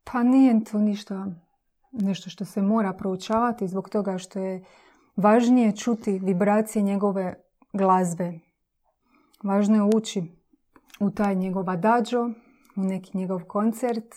Pa 0.05 0.23
nije 0.23 0.65
to 0.65 0.79
ništa 0.79 1.27
nešto 1.93 2.31
što 2.31 2.45
se 2.45 2.63
mora 2.63 2.93
proučavati 2.93 3.69
zbog 3.69 3.89
toga 3.89 4.19
što 4.19 4.39
je 4.39 4.65
važnije 5.17 5.77
čuti 5.77 6.19
vibracije 6.19 6.83
njegove 6.83 7.35
glazbe. 7.73 8.33
Važno 9.43 9.77
je 9.77 9.97
ući 9.97 10.23
u 11.01 11.11
taj 11.11 11.35
njegov 11.35 11.71
adagio, 11.71 12.31
u 12.77 12.81
neki 12.83 13.19
njegov 13.19 13.45
koncert 13.45 14.15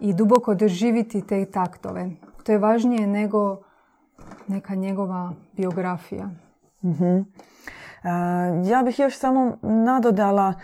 i 0.00 0.14
duboko 0.14 0.54
doživiti 0.54 1.26
te 1.26 1.44
taktove. 1.44 2.10
To 2.44 2.52
je 2.52 2.58
važnije 2.58 3.06
nego 3.06 3.62
neka 4.46 4.74
njegova 4.74 5.32
biografija. 5.52 6.30
uh 6.82 7.26
Ja 8.64 8.82
bih 8.82 8.98
još 8.98 9.18
samo 9.18 9.58
nadodala 9.62 10.54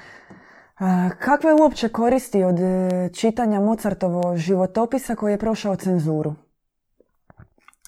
Kakve 1.19 1.55
uopće 1.55 1.89
koristi 1.89 2.45
od 2.45 2.61
e, 2.61 3.09
čitanja 3.15 3.61
Mozartovo 3.61 4.37
životopisa 4.37 5.15
koji 5.15 5.33
je 5.33 5.39
prošao 5.39 5.77
cenzuru? 5.77 6.35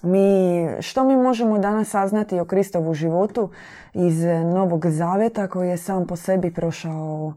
Mi, 0.03 0.67
što 0.79 1.03
mi 1.03 1.15
možemo 1.15 1.57
danas 1.59 1.89
saznati 1.89 2.39
o 2.39 2.45
Kristovu 2.45 2.93
životu 2.93 3.49
iz 3.93 4.23
Novog 4.53 4.85
Zaveta 4.85 5.47
koji 5.47 5.69
je 5.69 5.77
sam 5.77 6.07
po 6.07 6.15
sebi 6.15 6.53
prošao 6.53 7.33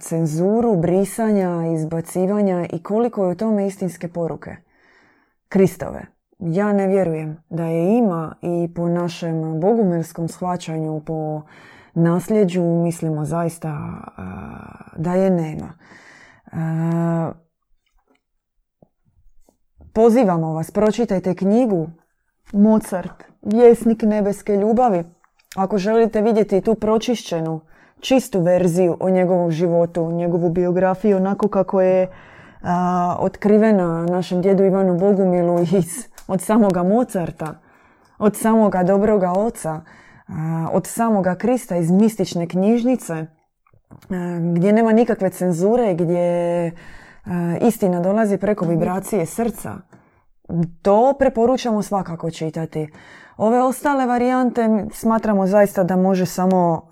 cenzuru, 0.00 0.76
brisanja, 0.76 1.66
izbacivanja 1.74 2.66
i 2.72 2.82
koliko 2.82 3.24
je 3.24 3.32
u 3.32 3.34
tome 3.34 3.66
istinske 3.66 4.08
poruke? 4.08 4.56
Kristove. 5.48 6.06
Ja 6.38 6.72
ne 6.72 6.86
vjerujem 6.86 7.36
da 7.50 7.64
je 7.64 7.98
ima 7.98 8.34
i 8.42 8.74
po 8.74 8.88
našem 8.88 9.60
bogumirskom 9.60 10.28
shvaćanju, 10.28 11.00
po 11.06 11.42
nasljeđu 11.96 12.62
mislimo 12.62 13.24
zaista 13.24 14.00
da 14.96 15.14
je 15.14 15.30
nema. 15.30 15.72
Pozivamo 19.92 20.52
vas, 20.52 20.70
pročitajte 20.70 21.34
knjigu 21.34 21.88
Mozart, 22.52 23.24
Vjesnik 23.42 24.02
nebeske 24.02 24.56
ljubavi. 24.56 25.04
Ako 25.56 25.78
želite 25.78 26.22
vidjeti 26.22 26.60
tu 26.60 26.74
pročišćenu, 26.74 27.60
čistu 28.00 28.40
verziju 28.40 28.96
o 29.00 29.10
njegovom 29.10 29.50
životu, 29.50 30.12
njegovu 30.12 30.50
biografiju, 30.50 31.16
onako 31.16 31.48
kako 31.48 31.80
je 31.80 32.08
otkrivena 33.18 34.06
našem 34.06 34.42
djedu 34.42 34.64
Ivanu 34.64 34.98
Bogumilu 34.98 35.60
iz, 35.60 36.08
od 36.28 36.40
samoga 36.40 36.82
Mozarta, 36.82 37.54
od 38.18 38.36
samoga 38.36 38.82
dobroga 38.82 39.32
oca, 39.32 39.80
od 40.72 40.86
samoga 40.86 41.34
Krista 41.34 41.76
iz 41.76 41.90
mistične 41.90 42.48
knjižnice, 42.48 43.26
gdje 44.54 44.72
nema 44.72 44.92
nikakve 44.92 45.30
cenzure, 45.30 45.94
gdje 45.94 46.72
istina 47.60 48.00
dolazi 48.00 48.38
preko 48.38 48.64
vibracije 48.64 49.26
srca. 49.26 49.74
To 50.82 51.14
preporučamo 51.18 51.82
svakako 51.82 52.30
čitati. 52.30 52.88
Ove 53.36 53.62
ostale 53.62 54.06
varijante 54.06 54.86
smatramo 54.92 55.46
zaista 55.46 55.84
da 55.84 55.96
može 55.96 56.26
samo 56.26 56.88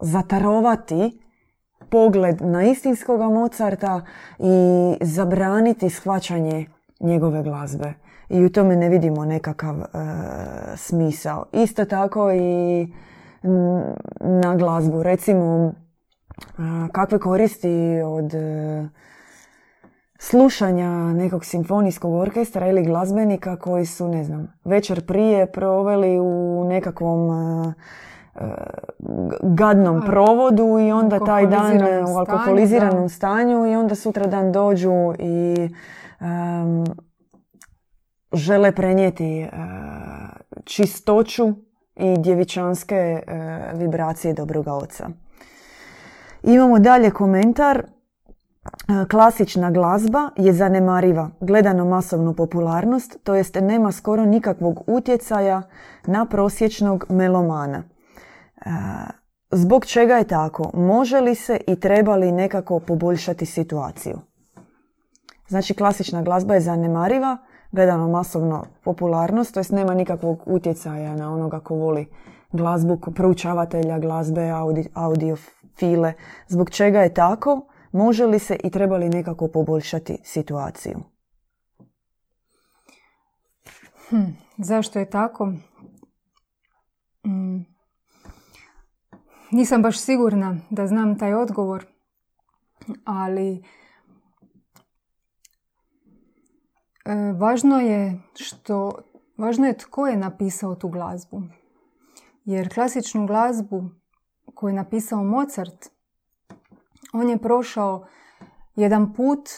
zatarovati 0.00 1.22
pogled 1.90 2.40
na 2.40 2.62
istinskoga 2.62 3.28
Mozarta 3.28 4.00
i 4.38 4.94
zabraniti 5.00 5.90
shvaćanje 5.90 6.66
njegove 7.00 7.42
glazbe. 7.42 7.94
I 8.32 8.44
u 8.44 8.48
tome 8.48 8.76
ne 8.76 8.88
vidimo 8.88 9.24
nekakav 9.24 9.76
e, 9.80 9.86
smisao. 10.76 11.44
Isto 11.52 11.84
tako 11.84 12.32
i 12.32 12.86
na 14.20 14.56
glazbu. 14.56 15.02
Recimo, 15.02 15.72
kakve 16.92 17.18
koristi 17.18 18.02
od 18.04 18.34
e, 18.34 18.88
slušanja 20.18 20.88
nekog 21.12 21.44
simfonijskog 21.44 22.14
orkestra 22.14 22.68
ili 22.68 22.84
glazbenika 22.84 23.56
koji 23.56 23.86
su, 23.86 24.08
ne 24.08 24.24
znam, 24.24 24.52
večer 24.64 25.06
prije 25.06 25.52
proveli 25.52 26.20
u 26.20 26.64
nekakvom 26.68 27.30
e, 27.30 27.72
gadnom 29.42 30.02
provodu 30.06 30.78
i 30.78 30.92
onda 30.92 31.24
taj 31.24 31.46
dan 31.46 31.76
u 32.14 32.18
alkoholiziranom 32.18 33.08
stanju 33.08 33.66
i 33.66 33.76
onda 33.76 33.94
sutra 33.94 34.26
dan 34.26 34.52
dođu 34.52 35.14
i 35.18 35.68
žele 38.32 38.72
prenijeti 38.72 39.48
čistoću 40.64 41.48
i 41.96 42.16
djevičanske 42.18 43.22
vibracije 43.74 44.34
dobroga 44.34 44.72
oca. 44.74 45.08
Imamo 46.42 46.78
dalje 46.78 47.10
komentar. 47.10 47.86
Klasična 49.10 49.70
glazba 49.70 50.30
je 50.36 50.52
zanemariva, 50.52 51.30
gledano 51.40 51.84
masovnu 51.84 52.34
popularnost, 52.34 53.18
to 53.24 53.34
jest 53.34 53.54
nema 53.54 53.92
skoro 53.92 54.24
nikakvog 54.24 54.84
utjecaja 54.86 55.62
na 56.06 56.26
prosječnog 56.26 57.06
melomana. 57.08 57.82
Zbog 59.50 59.86
čega 59.86 60.14
je 60.14 60.24
tako? 60.24 60.70
Može 60.74 61.20
li 61.20 61.34
se 61.34 61.60
i 61.66 61.80
treba 61.80 62.16
li 62.16 62.32
nekako 62.32 62.80
poboljšati 62.80 63.46
situaciju? 63.46 64.18
Znači, 65.48 65.74
klasična 65.74 66.22
glazba 66.22 66.54
je 66.54 66.60
zanemariva, 66.60 67.38
gledano 67.72 68.08
masovno 68.08 68.64
popularnost, 68.84 69.54
to 69.54 69.60
jest 69.60 69.72
nema 69.72 69.94
nikakvog 69.94 70.42
utjecaja 70.46 71.16
na 71.16 71.34
onoga 71.34 71.60
ko 71.60 71.74
voli 71.74 72.06
glazbu, 72.52 72.96
proučavatelja 73.14 73.98
glazbe, 73.98 74.50
audi, 74.50 74.88
audiofile. 74.94 76.12
Zbog 76.48 76.70
čega 76.70 77.00
je 77.00 77.14
tako? 77.14 77.60
Može 77.92 78.26
li 78.26 78.38
se 78.38 78.56
i 78.64 78.70
treba 78.70 78.96
li 78.96 79.08
nekako 79.08 79.48
poboljšati 79.48 80.18
situaciju? 80.24 80.98
Hm, 84.08 84.30
zašto 84.58 84.98
je 84.98 85.10
tako? 85.10 85.52
Mm. 87.26 87.72
Nisam 89.50 89.82
baš 89.82 89.98
sigurna 89.98 90.56
da 90.70 90.86
znam 90.86 91.18
taj 91.18 91.34
odgovor, 91.34 91.86
ali 93.04 93.52
e, 93.54 93.62
važno 97.38 97.80
je 97.80 98.20
što 98.34 98.92
važno 99.36 99.66
je 99.66 99.78
tko 99.78 100.06
je 100.06 100.16
napisao 100.16 100.74
tu 100.74 100.88
glazbu. 100.88 101.42
Jer 102.44 102.74
klasičnu 102.74 103.26
glazbu 103.26 103.84
koju 104.54 104.70
je 104.70 104.74
napisao 104.74 105.24
Mozart, 105.24 105.88
on 107.12 107.30
je 107.30 107.38
prošao 107.38 108.06
jedan 108.76 109.14
put 109.14 109.48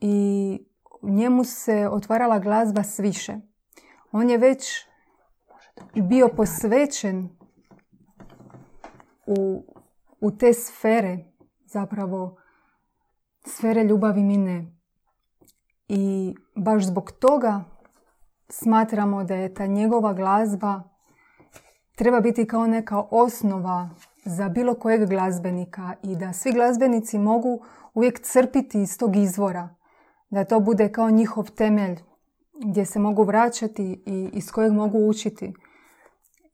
i 0.00 0.58
njemu 1.02 1.44
se 1.44 1.88
otvarala 1.88 2.38
glazba 2.38 2.82
sviše. 2.82 3.36
On 4.12 4.30
je 4.30 4.38
već 4.38 4.86
bio 5.94 6.28
posvećen 6.28 7.28
u, 9.26 9.64
u 10.20 10.30
te 10.30 10.52
sfere, 10.52 11.18
zapravo 11.66 12.36
sfere 13.46 13.84
ljubavi 13.84 14.22
mi 14.22 14.36
ne. 14.36 14.73
I 15.88 16.34
baš 16.54 16.84
zbog 16.84 17.12
toga 17.12 17.64
smatramo 18.48 19.24
da 19.24 19.34
je 19.34 19.54
ta 19.54 19.66
njegova 19.66 20.12
glazba 20.12 20.82
treba 21.96 22.20
biti 22.20 22.46
kao 22.46 22.66
neka 22.66 23.02
osnova 23.10 23.90
za 24.24 24.48
bilo 24.48 24.74
kojeg 24.74 25.08
glazbenika 25.08 25.94
i 26.02 26.16
da 26.16 26.32
svi 26.32 26.52
glazbenici 26.52 27.18
mogu 27.18 27.60
uvijek 27.94 28.20
crpiti 28.20 28.82
iz 28.82 28.98
tog 28.98 29.16
izvora. 29.16 29.74
Da 30.30 30.44
to 30.44 30.60
bude 30.60 30.92
kao 30.92 31.10
njihov 31.10 31.50
temelj 31.50 31.98
gdje 32.64 32.84
se 32.84 32.98
mogu 32.98 33.24
vraćati 33.24 34.02
i 34.06 34.30
iz 34.32 34.52
kojeg 34.52 34.72
mogu 34.72 34.98
učiti. 34.98 35.54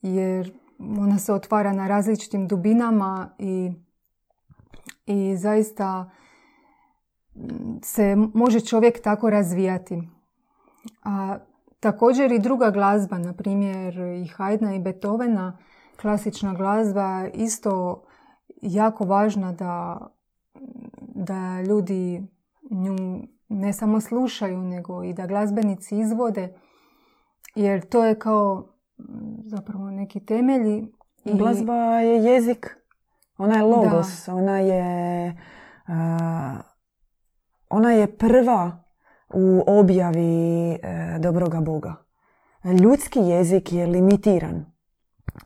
Jer 0.02 0.60
ona 0.78 1.18
se 1.18 1.32
otvara 1.32 1.72
na 1.72 1.88
različitim 1.88 2.48
dubinama 2.48 3.34
i, 3.38 3.72
i 5.06 5.36
zaista 5.36 6.10
se 7.82 8.16
može 8.34 8.60
čovjek 8.60 9.02
tako 9.02 9.30
razvijati. 9.30 10.02
A 11.02 11.38
također 11.80 12.32
i 12.32 12.38
druga 12.38 12.70
glazba, 12.70 13.18
na 13.18 13.32
primjer 13.32 13.94
i 13.96 14.28
Haydna 14.36 14.76
i 14.76 14.82
Beethovena, 14.82 15.58
klasična 16.00 16.54
glazba, 16.54 17.28
isto 17.34 18.02
jako 18.62 19.04
važna 19.04 19.52
da, 19.52 19.98
da 21.00 21.62
ljudi 21.62 22.22
nju 22.70 22.96
ne 23.48 23.72
samo 23.72 24.00
slušaju, 24.00 24.58
nego 24.58 25.02
i 25.04 25.12
da 25.12 25.26
glazbenici 25.26 25.98
izvode, 25.98 26.54
jer 27.54 27.88
to 27.88 28.04
je 28.04 28.18
kao 28.18 28.66
zapravo 29.44 29.90
neki 29.90 30.20
temelji. 30.20 30.92
I... 31.24 31.38
Glazba 31.38 31.74
je 32.00 32.24
jezik, 32.24 32.76
ona 33.38 33.56
je 33.56 33.62
logos, 33.62 34.28
ona 34.28 34.58
je 34.58 35.36
ona 37.70 37.92
je 37.92 38.16
prva 38.16 38.84
u 39.34 39.62
objavi 39.66 40.70
e, 40.72 40.78
dobroga 41.18 41.60
Boga. 41.60 41.94
Ljudski 42.82 43.20
jezik 43.20 43.72
je 43.72 43.86
limitiran 43.86 44.64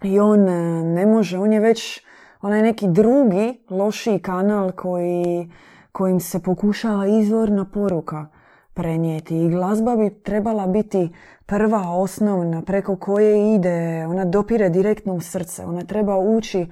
i 0.02 0.20
on 0.20 0.48
e, 0.48 0.84
ne 0.84 1.06
može, 1.06 1.38
on 1.38 1.52
je 1.52 1.60
već 1.60 2.02
onaj 2.42 2.62
neki 2.62 2.88
drugi 2.88 3.64
lošiji 3.70 4.18
kanal 4.18 4.72
koji, 4.72 5.50
kojim 5.92 6.20
se 6.20 6.42
pokušava 6.42 7.06
izvorna 7.06 7.64
poruka 7.64 8.26
prenijeti 8.74 9.36
i 9.36 9.48
glazba 9.48 9.96
bi 9.96 10.22
trebala 10.22 10.66
biti 10.66 11.08
prva 11.46 11.90
osnovna 11.90 12.62
preko 12.62 12.96
koje 12.96 13.54
ide, 13.54 14.06
ona 14.06 14.24
dopire 14.24 14.68
direktno 14.68 15.14
u 15.14 15.20
srce, 15.20 15.64
ona 15.64 15.84
treba 15.84 16.18
ući 16.18 16.66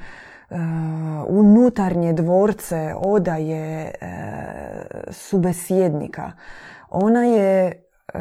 unutarnje 1.28 2.12
dvorce, 2.12 2.94
odaje 2.96 3.90
uh, 3.94 4.08
subesjednika. 5.10 6.32
Ona 6.90 7.24
je 7.24 7.82
uh, 8.14 8.20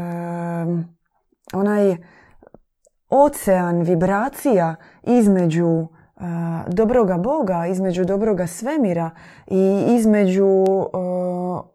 onaj 1.53 1.95
ocean 3.09 3.81
vibracija 3.81 4.75
između 5.03 5.87
dobroga 6.67 7.17
Boga, 7.17 7.67
između 7.67 8.05
dobroga 8.05 8.47
svemira 8.47 9.09
i 9.47 9.85
između 9.87 10.65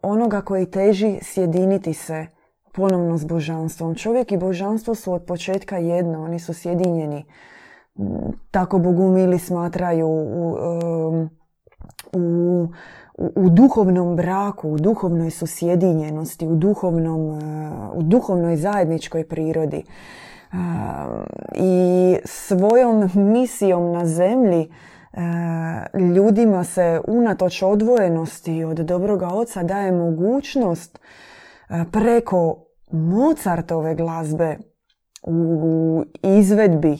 onoga 0.01 0.41
koji 0.41 0.71
teži 0.71 1.19
sjediniti 1.21 1.93
se 1.93 2.27
ponovno 2.73 3.17
s 3.17 3.25
božanstvom. 3.25 3.95
Čovjek 3.95 4.31
i 4.31 4.37
božanstvo 4.37 4.95
su 4.95 5.13
od 5.13 5.25
početka 5.25 5.77
jedno, 5.77 6.23
oni 6.23 6.39
su 6.39 6.53
sjedinjeni. 6.53 7.25
Tako 8.51 8.79
bogumili 8.79 9.39
smatraju 9.39 10.07
u, 10.07 10.57
u, 12.13 12.67
u 13.35 13.49
duhovnom 13.49 14.15
braku, 14.15 14.69
u 14.69 14.77
duhovnoj 14.77 15.29
su 15.29 15.47
sjedinjenosti, 15.47 16.47
u, 16.47 16.55
duhovnom, 16.55 17.39
u 17.93 18.03
duhovnoj 18.03 18.55
zajedničkoj 18.55 19.27
prirodi. 19.27 19.83
I 21.55 22.15
svojom 22.25 23.09
misijom 23.15 23.91
na 23.91 24.05
zemlji 24.05 24.71
ljudima 26.15 26.63
se 26.63 27.01
unatoč 27.07 27.61
odvojenosti 27.61 28.63
od 28.63 28.77
dobroga 28.77 29.27
oca 29.27 29.63
daje 29.63 29.91
mogućnost 29.91 30.99
preko 31.91 32.63
Mozartove 32.91 33.95
glazbe 33.95 34.57
u 35.23 36.03
izvedbi 36.23 36.97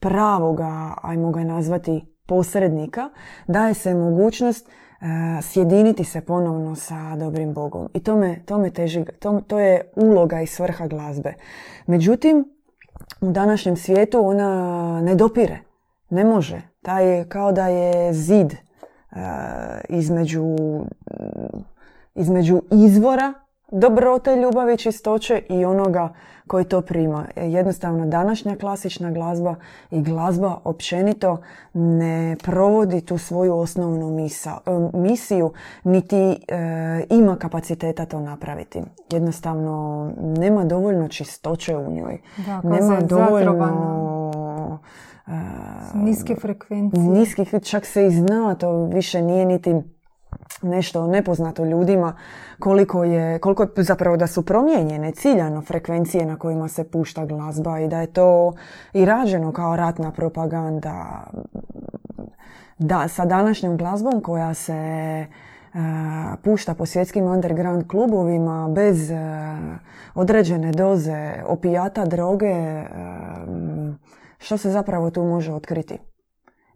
pravoga, 0.00 0.94
ajmo 1.02 1.30
ga 1.30 1.44
nazvati 1.44 2.04
posrednika, 2.26 3.10
daje 3.46 3.74
se 3.74 3.94
mogućnost 3.94 4.70
sjediniti 5.42 6.04
se 6.04 6.20
ponovno 6.20 6.74
sa 6.74 7.16
dobrim 7.16 7.54
Bogom. 7.54 7.88
I 7.94 8.00
to 8.00 8.16
me, 8.16 8.42
to 8.46 8.58
me 8.58 8.70
teži, 8.70 9.04
to, 9.18 9.40
to 9.46 9.58
je 9.58 9.92
uloga 9.96 10.40
i 10.40 10.46
svrha 10.46 10.86
glazbe. 10.86 11.34
Međutim, 11.86 12.44
u 13.20 13.32
današnjem 13.32 13.76
svijetu 13.76 14.26
ona 14.26 15.00
ne 15.02 15.14
dopire. 15.14 15.58
Ne 16.10 16.24
može. 16.24 16.62
Taj 16.82 17.16
je 17.16 17.28
kao 17.28 17.52
da 17.52 17.68
je 17.68 18.12
zid 18.12 18.54
između, 19.88 20.44
između 22.14 22.62
izvora 22.70 23.32
dobrote, 23.70 24.36
ljubavi, 24.36 24.76
čistoće 24.76 25.42
i 25.48 25.64
onoga 25.64 26.12
koji 26.46 26.64
to 26.64 26.80
prima. 26.80 27.26
Jednostavno, 27.36 28.06
današnja 28.06 28.56
klasična 28.56 29.10
glazba 29.10 29.54
i 29.90 30.02
glazba 30.02 30.58
općenito 30.64 31.38
ne 31.72 32.36
provodi 32.44 33.00
tu 33.00 33.18
svoju 33.18 33.56
osnovnu 33.56 34.10
misa, 34.10 34.58
e, 34.66 34.98
misiju, 34.98 35.52
niti 35.84 36.16
e, 36.16 36.36
ima 37.10 37.36
kapaciteta 37.36 38.06
to 38.06 38.20
napraviti. 38.20 38.82
Jednostavno, 39.12 40.10
nema 40.20 40.64
dovoljno 40.64 41.08
čistoće 41.08 41.76
u 41.76 41.90
njoj. 41.92 42.20
Da, 42.46 42.60
nema 42.70 43.00
dovoljno... 43.00 44.80
Uh, 45.26 45.32
niske 45.94 46.34
frekvencije. 46.34 47.02
Niskih, 47.02 47.54
čak 47.62 47.86
se 47.86 48.06
i 48.06 48.10
zna, 48.10 48.54
to 48.54 48.84
više 48.84 49.22
nije 49.22 49.44
niti 49.44 49.74
nešto 50.62 51.06
nepoznato 51.06 51.64
ljudima 51.64 52.16
koliko 52.58 53.04
je, 53.04 53.38
koliko 53.38 53.62
je 53.62 53.68
zapravo 53.76 54.16
da 54.16 54.26
su 54.26 54.46
promijenjene 54.46 55.12
ciljano 55.12 55.62
frekvencije 55.62 56.26
na 56.26 56.36
kojima 56.36 56.68
se 56.68 56.84
pušta 56.84 57.26
glazba 57.26 57.80
i 57.80 57.88
da 57.88 58.00
je 58.00 58.06
to 58.06 58.52
i 58.92 59.04
rađeno 59.04 59.52
kao 59.52 59.76
ratna 59.76 60.10
propaganda. 60.10 61.26
Da, 62.78 63.08
sa 63.08 63.24
današnjom 63.24 63.76
glazbom 63.76 64.20
koja 64.20 64.54
se 64.54 64.72
e, 64.72 65.26
pušta 66.42 66.74
po 66.74 66.86
svjetskim 66.86 67.24
underground 67.24 67.88
klubovima 67.88 68.68
bez 68.74 69.10
e, 69.10 69.16
određene 70.14 70.72
doze 70.72 71.32
opijata, 71.46 72.04
droge, 72.04 72.46
e, 72.46 72.86
što 74.38 74.56
se 74.56 74.70
zapravo 74.70 75.10
tu 75.10 75.22
može 75.22 75.52
otkriti? 75.52 76.09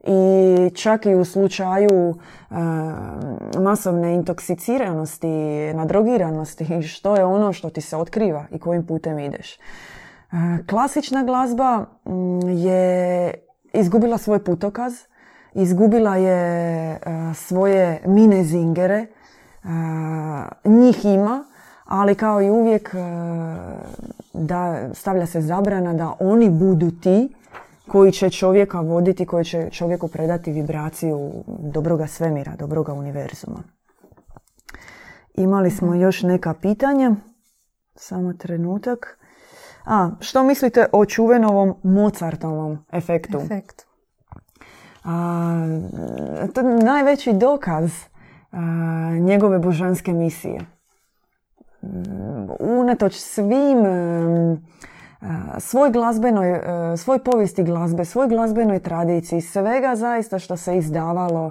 I 0.06 0.70
čak 0.74 1.06
i 1.06 1.14
u 1.14 1.24
slučaju 1.24 2.14
e, 2.50 2.54
masovne 3.60 4.14
intoksiciranosti, 4.14 5.28
nadrogiranosti, 5.74 6.82
što 6.82 7.16
je 7.16 7.24
ono 7.24 7.52
što 7.52 7.70
ti 7.70 7.80
se 7.80 7.96
otkriva 7.96 8.44
i 8.50 8.58
kojim 8.58 8.86
putem 8.86 9.18
ideš. 9.18 9.54
E, 9.54 9.58
klasična 10.70 11.22
glazba 11.22 11.86
mm, 12.04 12.48
je 12.48 13.34
izgubila 13.72 14.18
svoj 14.18 14.44
putokaz, 14.44 14.92
izgubila 15.54 16.16
je 16.16 16.90
e, 16.92 16.98
svoje 17.34 18.00
mine 18.06 18.44
zingere, 18.44 19.06
njih 20.64 21.04
ima, 21.04 21.44
ali 21.84 22.14
kao 22.14 22.42
i 22.42 22.50
uvijek 22.50 22.94
da 24.32 24.88
stavlja 24.94 25.26
se 25.26 25.40
zabrana 25.40 25.94
da 25.94 26.14
oni 26.20 26.50
budu 26.50 26.90
ti 26.90 27.34
koji 27.88 28.12
će 28.12 28.30
čovjeka 28.30 28.80
voditi, 28.80 29.26
koji 29.26 29.44
će 29.44 29.70
čovjeku 29.70 30.08
predati 30.08 30.52
vibraciju 30.52 31.32
dobroga 31.46 32.06
svemira, 32.06 32.56
dobroga 32.56 32.92
univerzuma. 32.92 33.62
Imali 35.34 35.70
smo 35.70 35.94
još 35.94 36.22
neka 36.22 36.54
pitanja. 36.54 37.14
Samo 37.96 38.32
trenutak. 38.32 39.18
A, 39.84 40.10
što 40.20 40.42
mislite 40.42 40.86
o 40.92 41.06
čuvenovom 41.06 41.74
Mozartovom 41.82 42.78
efektu? 42.92 43.38
Efekt. 43.38 43.82
A, 45.04 45.66
to 46.54 46.60
je 46.60 46.84
najveći 46.84 47.32
dokaz 47.32 47.90
njegove 49.20 49.58
božanske 49.58 50.12
misije. 50.12 50.60
Unatoč 52.60 53.14
svim 53.14 53.78
svoj 55.58 55.90
glazbenoj, 55.90 56.50
e, 56.50 56.96
svoj 56.96 57.18
povijesti 57.18 57.62
glazbe, 57.62 58.04
svoj 58.04 58.28
glazbenoj 58.28 58.78
tradiciji, 58.78 59.40
svega 59.40 59.96
zaista 59.96 60.38
što 60.38 60.56
se 60.56 60.76
izdavalo 60.76 61.50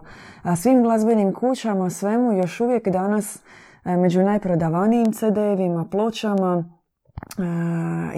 svim 0.58 0.84
glazbenim 0.84 1.34
kućama, 1.34 1.90
svemu 1.90 2.34
još 2.34 2.60
uvijek 2.60 2.88
danas 2.88 3.40
e, 3.86 3.98
među 3.98 4.24
najprodavanijim 4.24 5.12
CD-evima, 5.14 5.86
pločama 5.92 6.64
e, 6.64 7.44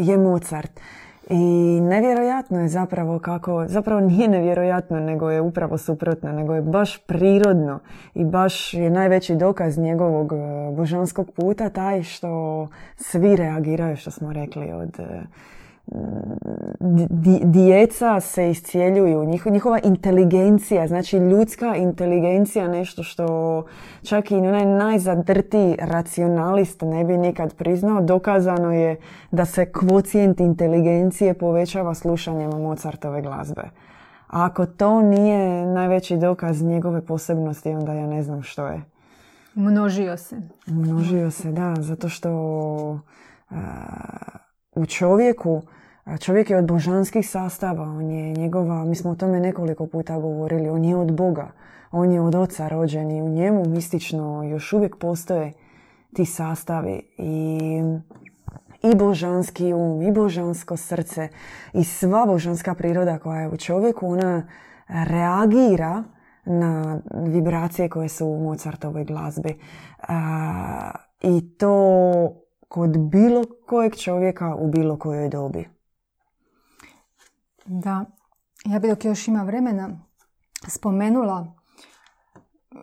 je 0.02 0.18
Mozart. 0.18 0.80
I 1.30 1.80
nevjerojatno 1.82 2.62
je 2.62 2.68
zapravo 2.68 3.20
kako, 3.20 3.66
zapravo 3.68 4.02
nije 4.02 4.28
nevjerojatno, 4.28 5.00
nego 5.00 5.30
je 5.30 5.42
upravo 5.42 5.78
suprotno, 5.78 6.32
nego 6.32 6.56
je 6.56 6.62
baš 6.62 6.98
prirodno 6.98 7.80
i 8.14 8.26
baš 8.26 8.74
je 8.74 8.90
najveći 8.90 9.36
dokaz 9.36 9.78
njegovog 9.78 10.34
e, 10.34 10.36
božanskog 10.76 11.32
puta 11.32 11.70
taj 11.70 12.04
što 12.04 12.68
svi 12.98 13.36
reagiraju, 13.36 13.96
što 13.96 14.12
smo 14.12 14.34
rekli, 14.34 14.72
od 14.72 15.00
djeca 17.44 18.20
se 18.20 18.50
iscijeljuju, 18.50 19.26
njihova 19.52 19.80
inteligencija, 19.84 20.88
znači 20.88 21.18
ljudska 21.18 21.76
inteligencija, 21.76 22.68
nešto 22.68 23.04
što 23.04 23.66
čak 24.04 24.32
i 24.32 24.36
onaj 24.36 24.66
najzadrti 24.66 25.76
racionalist 25.80 26.82
ne 26.82 27.04
bi 27.04 27.18
nikad 27.18 27.54
priznao, 27.56 28.02
dokazano 28.02 28.74
je 28.74 28.96
da 29.32 29.46
se 29.46 29.72
kvocijent 29.72 30.40
inteligencije 30.40 31.34
povećava 31.34 31.94
slušanjem 31.94 32.50
Mozartove 32.50 33.22
glazbe. 33.22 33.64
A 34.28 34.46
ako 34.46 34.66
to 34.66 35.02
nije 35.02 35.66
najveći 35.66 36.18
dokaz 36.18 36.62
njegove 36.62 37.06
posebnosti, 37.06 37.70
onda 37.70 37.94
ja 37.94 38.08
ne 38.08 38.24
znam 38.24 38.44
što 38.44 38.68
je. 38.68 38.82
Množio 39.56 40.18
se. 40.18 40.36
Množio 40.68 41.32
se, 41.32 41.52
da, 41.52 41.76
zato 41.80 42.10
što 42.10 42.30
u 44.76 44.86
čovjeku 44.86 45.62
Čovjek 46.20 46.50
je 46.50 46.58
od 46.58 46.68
božanskih 46.68 47.30
sastava, 47.30 47.84
on 47.84 48.12
je 48.12 48.34
njegova, 48.34 48.86
mi 48.86 48.96
smo 48.96 49.12
o 49.12 49.16
tome 49.16 49.40
nekoliko 49.40 49.88
puta 49.88 50.20
govorili, 50.20 50.70
on 50.70 50.86
je 50.86 50.96
od 50.96 51.12
Boga, 51.12 51.52
on 51.92 52.12
je 52.12 52.22
od 52.22 52.36
oca 52.36 52.68
rođen 52.68 53.12
i 53.12 53.22
u 53.22 53.30
njemu 53.30 53.66
mistično 53.68 54.44
još 54.44 54.74
uvijek 54.74 54.98
postoje 54.98 55.54
ti 56.14 56.26
sastavi 56.26 57.02
i, 57.18 57.82
i 58.84 58.96
božanski 58.96 59.74
um, 59.74 60.02
i 60.02 60.12
božansko 60.12 60.78
srce 60.78 61.28
i 61.74 61.84
sva 61.84 62.26
božanska 62.26 62.74
priroda 62.74 63.20
koja 63.20 63.40
je 63.40 63.50
u 63.50 63.58
čovjeku, 63.58 64.08
ona 64.08 64.48
reagira 64.88 66.04
na 66.46 67.00
vibracije 67.14 67.90
koje 67.90 68.10
su 68.10 68.28
u 68.28 68.44
Mozartovoj 68.44 69.04
glazbi. 69.04 69.60
I 71.22 71.58
to 71.58 72.45
kod 72.68 72.98
bilo 72.98 73.44
kojeg 73.66 73.96
čovjeka 73.96 74.56
u 74.56 74.68
bilo 74.68 74.98
kojoj 74.98 75.30
dobi. 75.30 75.70
Da, 77.66 78.06
ja 78.66 78.80
bi 78.80 78.88
dok 78.88 79.06
još 79.06 79.28
ima 79.28 79.44
vremena 79.44 80.00
spomenula 80.68 81.54
e, 82.72 82.78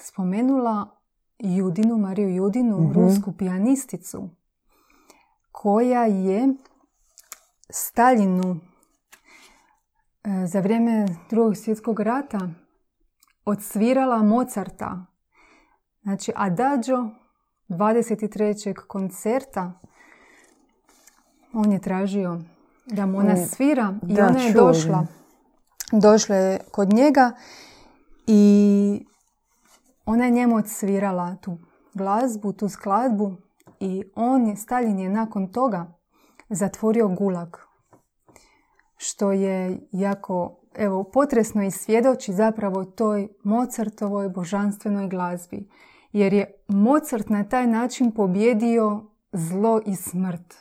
spomenula 0.00 0.86
Judinu, 1.38 1.98
Mariju 1.98 2.34
Judinu, 2.34 2.80
mm 2.80 2.92
rusku 2.92 3.32
pijanisticu 3.32 4.28
koja 5.52 6.04
je 6.04 6.54
Staljinu 7.70 8.60
e, 10.24 10.46
za 10.46 10.60
vrijeme 10.60 11.06
drugog 11.30 11.56
svjetskog 11.56 12.00
rata 12.00 12.48
odsvirala 13.44 14.22
Mozarta. 14.22 15.06
Znači 16.02 16.32
Adagio 16.36 17.10
23. 17.68 18.74
koncerta 18.86 19.72
on 21.52 21.72
je 21.72 21.80
tražio 21.80 22.40
da 22.86 23.06
mu 23.06 23.18
ona 23.18 23.36
svira 23.36 23.94
i 24.08 24.20
ona 24.20 24.40
je 24.40 24.52
došla. 24.52 25.06
došle 25.92 26.58
kod 26.70 26.92
njega 26.92 27.32
i 28.26 29.06
ona 30.06 30.24
je 30.24 30.30
njemu 30.30 30.56
odsvirala 30.56 31.36
tu 31.36 31.58
glazbu, 31.94 32.52
tu 32.52 32.68
skladbu 32.68 33.36
i 33.80 34.04
on 34.14 34.46
je, 34.46 34.56
Stalin 34.56 34.98
je 34.98 35.08
nakon 35.08 35.52
toga 35.52 35.86
zatvorio 36.48 37.08
gulag. 37.08 37.56
Što 38.96 39.32
je 39.32 39.78
jako, 39.92 40.56
evo, 40.74 41.04
potresno 41.04 41.62
i 41.62 41.70
svjedoči 41.70 42.32
zapravo 42.32 42.84
toj 42.84 43.28
Mozartovoj 43.44 44.28
božanstvenoj 44.28 45.08
glazbi. 45.08 45.68
Jer 46.16 46.32
je 46.32 46.52
Mozart 46.68 47.28
na 47.28 47.44
taj 47.44 47.66
način 47.66 48.10
pobjedio 48.10 49.02
zlo 49.32 49.80
i 49.86 49.96
smrt. 49.96 50.54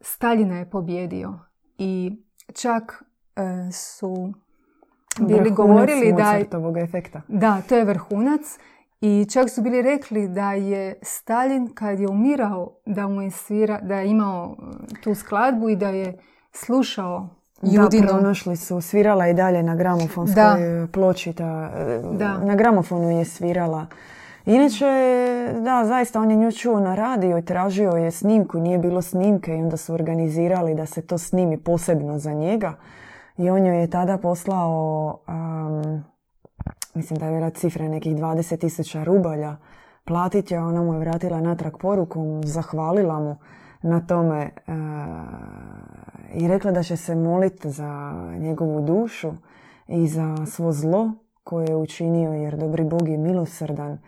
Stalina 0.00 0.58
je 0.58 0.70
pobjedio 0.70 1.38
i 1.78 2.16
čak 2.54 3.04
e, 3.36 3.72
su 3.72 4.32
bili 5.20 5.50
govorili 5.50 6.12
da 6.12 6.32
je... 6.32 6.46
efekta. 6.84 7.22
Da, 7.28 7.62
to 7.68 7.76
je 7.76 7.84
vrhunac. 7.84 8.58
I 9.00 9.26
čak 9.32 9.50
su 9.50 9.62
bili 9.62 9.82
rekli 9.82 10.28
da 10.28 10.52
je 10.52 10.98
Stalin 11.02 11.74
kad 11.74 12.00
je 12.00 12.08
umirao 12.08 12.72
da 12.86 13.08
mu 13.08 13.22
je 13.22 13.30
svira, 13.30 13.80
da 13.80 13.96
je 13.96 14.10
imao 14.10 14.56
e, 14.58 15.00
tu 15.00 15.14
skladbu 15.14 15.68
i 15.68 15.76
da 15.76 15.88
je 15.88 16.18
slušao 16.52 17.28
Judinu. 17.62 18.06
Da, 18.06 18.12
pronašli 18.12 18.56
su. 18.56 18.80
Svirala 18.80 19.28
i 19.28 19.34
dalje 19.34 19.62
na 19.62 19.76
gramofonskoj 19.76 20.88
ploči. 20.92 21.32
Ta, 21.32 21.70
e, 21.76 22.00
da. 22.12 22.38
Na 22.38 22.54
gramofonu 22.54 23.10
je 23.10 23.24
svirala. 23.24 23.86
Inače, 24.46 24.86
da, 25.60 25.84
zaista 25.84 26.20
on 26.20 26.30
je 26.30 26.36
nju 26.36 26.52
čuo 26.52 26.80
na 26.80 26.94
radio 26.94 27.38
i 27.38 27.44
tražio 27.44 27.90
je 27.90 28.10
snimku, 28.10 28.58
nije 28.58 28.78
bilo 28.78 29.02
snimke 29.02 29.56
i 29.56 29.62
onda 29.62 29.76
su 29.76 29.94
organizirali 29.94 30.74
da 30.74 30.86
se 30.86 31.02
to 31.02 31.18
snimi 31.18 31.58
posebno 31.58 32.18
za 32.18 32.32
njega. 32.32 32.74
I 33.36 33.50
on 33.50 33.66
joj 33.66 33.80
je 33.80 33.90
tada 33.90 34.18
poslao, 34.18 35.18
mislim 36.94 37.18
da 37.18 37.26
je 37.26 37.32
bila 37.32 37.50
cifra 37.50 37.88
nekih 37.88 38.16
20.000 38.16 39.04
rubalja, 39.04 39.56
platit 40.04 40.50
je, 40.50 40.60
ona 40.60 40.82
mu 40.82 40.94
je 40.94 41.00
vratila 41.00 41.40
natrag 41.40 41.78
porukom, 41.78 42.40
zahvalila 42.44 43.20
mu 43.20 43.36
na 43.82 44.06
tome 44.06 44.50
uh, 44.66 44.74
i 46.34 46.48
rekla 46.48 46.70
da 46.70 46.82
će 46.82 46.96
se 46.96 47.14
moliti 47.14 47.70
za 47.70 48.12
njegovu 48.38 48.80
dušu 48.80 49.32
i 49.88 50.08
za 50.08 50.46
svo 50.46 50.72
zlo 50.72 51.12
koje 51.44 51.66
je 51.66 51.76
učinio 51.76 52.32
jer 52.32 52.56
dobri 52.56 52.84
Bog 52.84 53.08
je 53.08 53.18
milosrdan 53.18 53.98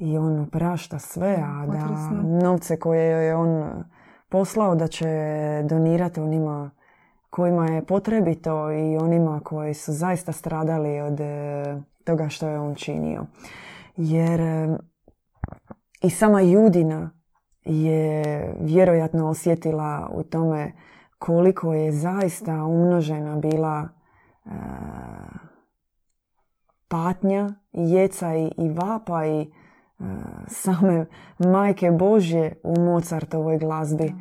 i 0.00 0.18
on 0.18 0.46
prašta 0.52 0.98
sve, 0.98 1.36
a 1.46 1.66
da 1.66 2.10
novce 2.42 2.78
koje 2.78 3.26
je 3.26 3.36
on 3.36 3.84
poslao 4.28 4.74
da 4.74 4.86
će 4.86 5.06
donirati 5.68 6.20
onima 6.20 6.70
kojima 7.30 7.66
je 7.66 7.86
potrebito 7.86 8.70
i 8.72 8.96
onima 8.96 9.40
koji 9.44 9.74
su 9.74 9.92
zaista 9.92 10.32
stradali 10.32 11.00
od 11.00 11.20
e, 11.20 11.64
toga 12.04 12.28
što 12.28 12.48
je 12.48 12.58
on 12.58 12.74
činio. 12.74 13.26
Jer 13.96 14.40
e, 14.40 14.76
i 16.02 16.10
sama 16.10 16.40
Judina 16.40 17.10
je 17.64 18.54
vjerojatno 18.60 19.28
osjetila 19.28 20.10
u 20.12 20.22
tome 20.22 20.72
koliko 21.18 21.74
je 21.74 21.92
zaista 21.92 22.64
umnožena 22.64 23.36
bila 23.36 23.88
e, 24.44 24.50
patnja, 26.88 27.54
jeca 27.72 28.34
i, 28.36 28.52
i 28.56 28.68
vapa 28.68 29.26
i 29.26 29.59
same 30.48 31.06
majke 31.38 31.90
Božje 31.90 32.54
u 32.62 32.80
Mozartovoj 32.80 33.58
glazbi 33.58 34.14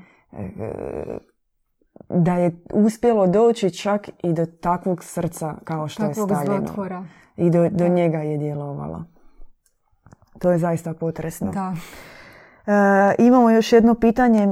da 2.10 2.34
je 2.34 2.52
uspjelo 2.74 3.28
doći 3.28 3.72
čak 3.72 4.10
i 4.24 4.34
do 4.34 4.46
takvog 4.46 5.04
srca 5.04 5.56
kao 5.64 5.88
što 5.88 6.06
je 6.06 6.14
Staljino. 6.14 7.06
I 7.38 7.50
do, 7.50 7.70
do 7.70 7.88
njega 7.88 8.18
je 8.18 8.38
djelovala. 8.38 9.04
To 10.40 10.52
je 10.52 10.58
zaista 10.58 10.94
potresno. 10.94 11.52
Da. 11.52 11.74
E, 12.68 13.16
imamo 13.18 13.50
još 13.50 13.74
jedno 13.74 13.96
pitanje, 13.96 14.48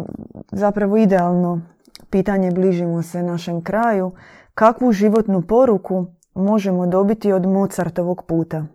zapravo 0.52 0.98
idealno 0.98 1.62
pitanje, 2.10 2.52
bližimo 2.52 3.02
se 3.02 3.24
našem 3.24 3.64
kraju. 3.64 4.12
Kakvu 4.54 4.92
životnu 4.92 5.42
poruku 5.42 6.06
možemo 6.34 6.88
dobiti 6.88 7.32
od 7.32 7.46
Mozartovog 7.46 8.24
puta? 8.28 8.66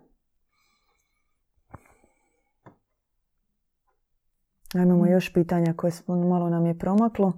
Imamo 4.73 5.05
još 5.05 5.33
pitanja 5.33 5.73
koje 5.73 5.91
smo, 5.91 6.15
malo 6.15 6.49
nam 6.49 6.65
je 6.65 6.79
promaklo. 6.79 7.33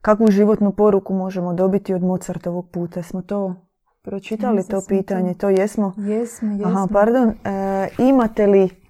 Kakvu 0.00 0.30
životnu 0.30 0.72
poruku 0.72 1.14
možemo 1.14 1.54
dobiti 1.54 1.94
od 1.94 2.02
Mozartovog 2.02 2.70
puta? 2.70 3.02
Smo 3.02 3.22
to 3.22 3.54
pročitali, 4.02 4.68
to 4.68 4.82
pitanje? 4.88 5.34
To. 5.34 5.48
jesmo? 5.48 5.92
Jesmo, 5.96 6.50
jesmo. 6.50 6.68
Aha, 6.68 6.88
pardon. 6.92 7.28
E, 7.28 7.88
imate 7.98 8.46
li 8.46 8.82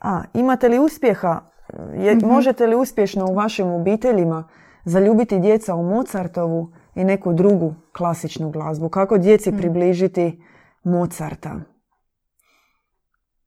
a, 0.00 0.22
imate 0.34 0.68
li 0.68 0.78
uspjeha? 0.78 1.40
Mhm. 1.72 2.26
Možete 2.26 2.66
li 2.66 2.76
uspješno 2.76 3.26
u 3.26 3.34
vašim 3.34 3.70
obiteljima 3.70 4.48
zaljubiti 4.84 5.38
djeca 5.38 5.74
u 5.74 5.82
Mozartovu 5.82 6.72
i 6.94 7.04
neku 7.04 7.32
drugu 7.32 7.74
klasičnu 7.92 8.50
glazbu? 8.50 8.88
Kako 8.88 9.18
djeci 9.18 9.50
mhm. 9.50 9.58
približiti 9.58 10.42
Mozarta? 10.84 11.54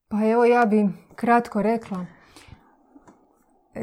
Pa 0.07 0.25
evo 0.25 0.45
ja 0.45 0.65
bi 0.65 0.89
kratko 1.15 1.61
rekla. 1.61 2.05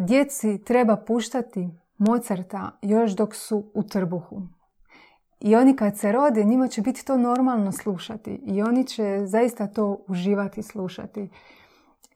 Djeci 0.00 0.64
treba 0.64 0.96
puštati 0.96 1.68
Mozarta 1.98 2.70
još 2.82 3.10
dok 3.12 3.34
su 3.34 3.64
u 3.74 3.82
trbuhu. 3.82 4.42
I 5.40 5.56
oni 5.56 5.76
kad 5.76 5.98
se 5.98 6.12
rode, 6.12 6.44
njima 6.44 6.68
će 6.68 6.82
biti 6.82 7.04
to 7.04 7.16
normalno 7.16 7.72
slušati. 7.72 8.40
I 8.44 8.62
oni 8.62 8.86
će 8.86 9.22
zaista 9.26 9.66
to 9.66 9.98
uživati 10.08 10.62
slušati. 10.62 11.28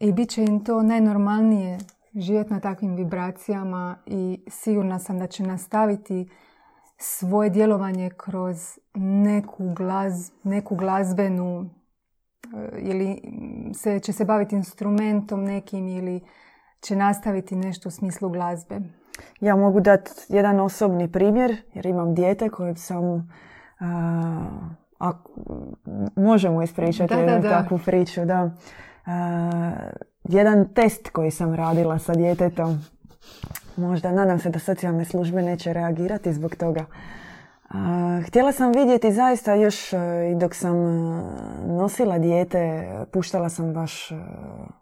I 0.01 0.13
bit 0.13 0.31
će 0.31 0.43
im 0.43 0.65
to 0.65 0.83
najnormalnije 0.83 1.79
živjeti 2.15 2.53
na 2.53 2.61
takvim 2.61 2.97
vibracijama 2.97 3.97
i 4.07 4.41
sigurna 4.49 4.99
sam 4.99 5.19
da 5.19 5.27
će 5.27 5.43
nastaviti 5.43 6.29
svoje 6.99 7.51
djelovanje 7.51 8.11
kroz 8.17 8.79
neku, 8.95 9.75
glaz, 9.75 10.31
neku 10.43 10.77
glazbenu 10.77 11.71
eh, 12.57 12.79
ili 12.79 13.23
se, 13.75 13.99
će 13.99 14.13
se 14.13 14.25
baviti 14.25 14.57
instrumentom 14.57 15.45
nekim 15.45 15.89
ili 15.89 16.21
će 16.81 16.97
nastaviti 16.97 17.57
nešto 17.57 17.89
u 17.89 17.93
smislu 17.93 18.29
glazbe. 18.29 18.81
Ja 19.41 19.57
mogu 19.57 19.81
dati 19.81 20.11
jedan 20.29 20.61
osobni 20.61 21.13
primjer 21.13 21.57
jer 21.75 21.87
imam 21.87 22.15
dijete 22.15 22.49
kojeg 22.49 22.79
sam 22.79 23.33
a, 25.01 25.13
možemo 26.17 26.63
ispričati 26.63 27.15
da, 27.15 27.43
takvu 27.43 27.79
priču. 27.85 28.25
Da. 28.25 28.51
jedan 30.25 30.69
test 30.75 31.11
koji 31.11 31.31
sam 31.31 31.55
radila 31.55 31.99
sa 31.99 32.15
djetetom 32.15 32.81
možda 33.77 34.13
nadam 34.13 34.39
se 34.39 34.51
da 34.51 34.59
socijalne 34.59 35.05
službe 35.05 35.43
neće 35.43 35.73
reagirati 35.73 36.33
zbog 36.33 36.57
toga. 36.57 36.85
htjela 38.27 38.53
sam 38.53 38.73
vidjeti 38.73 39.13
zaista 39.13 39.55
još 39.55 39.93
e, 39.93 39.97
i 40.33 40.35
dok 40.35 40.55
sam 40.55 40.77
e, 40.77 41.23
nosila 41.67 42.19
dijete, 42.19 42.89
puštala 43.13 43.49
sam 43.49 43.73
baš 43.73 44.11
e, 44.11 44.15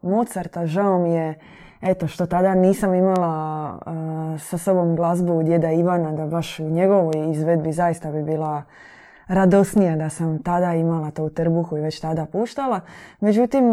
Mozarta, 0.03 0.66
žao 0.66 0.99
mi 0.99 1.12
je 1.12 1.38
eto 1.82 2.08
što 2.08 2.26
tada 2.26 2.54
nisam 2.54 2.94
imala 2.94 3.78
sa 4.38 4.58
sobom 4.58 4.96
glazbu 4.96 5.42
djeda 5.42 5.72
Ivana 5.72 6.12
da 6.12 6.26
baš 6.26 6.60
u 6.60 6.70
njegovoj 6.70 7.30
izvedbi 7.30 7.72
zaista 7.72 8.12
bi 8.12 8.22
bila 8.22 8.62
radosnija 9.26 9.96
da 9.96 10.08
sam 10.08 10.42
tada 10.42 10.74
imala 10.74 11.10
to 11.10 11.24
u 11.24 11.30
trbuhu 11.30 11.76
i 11.76 11.80
već 11.80 12.00
tada 12.00 12.26
puštala. 12.26 12.80
Međutim, 13.20 13.72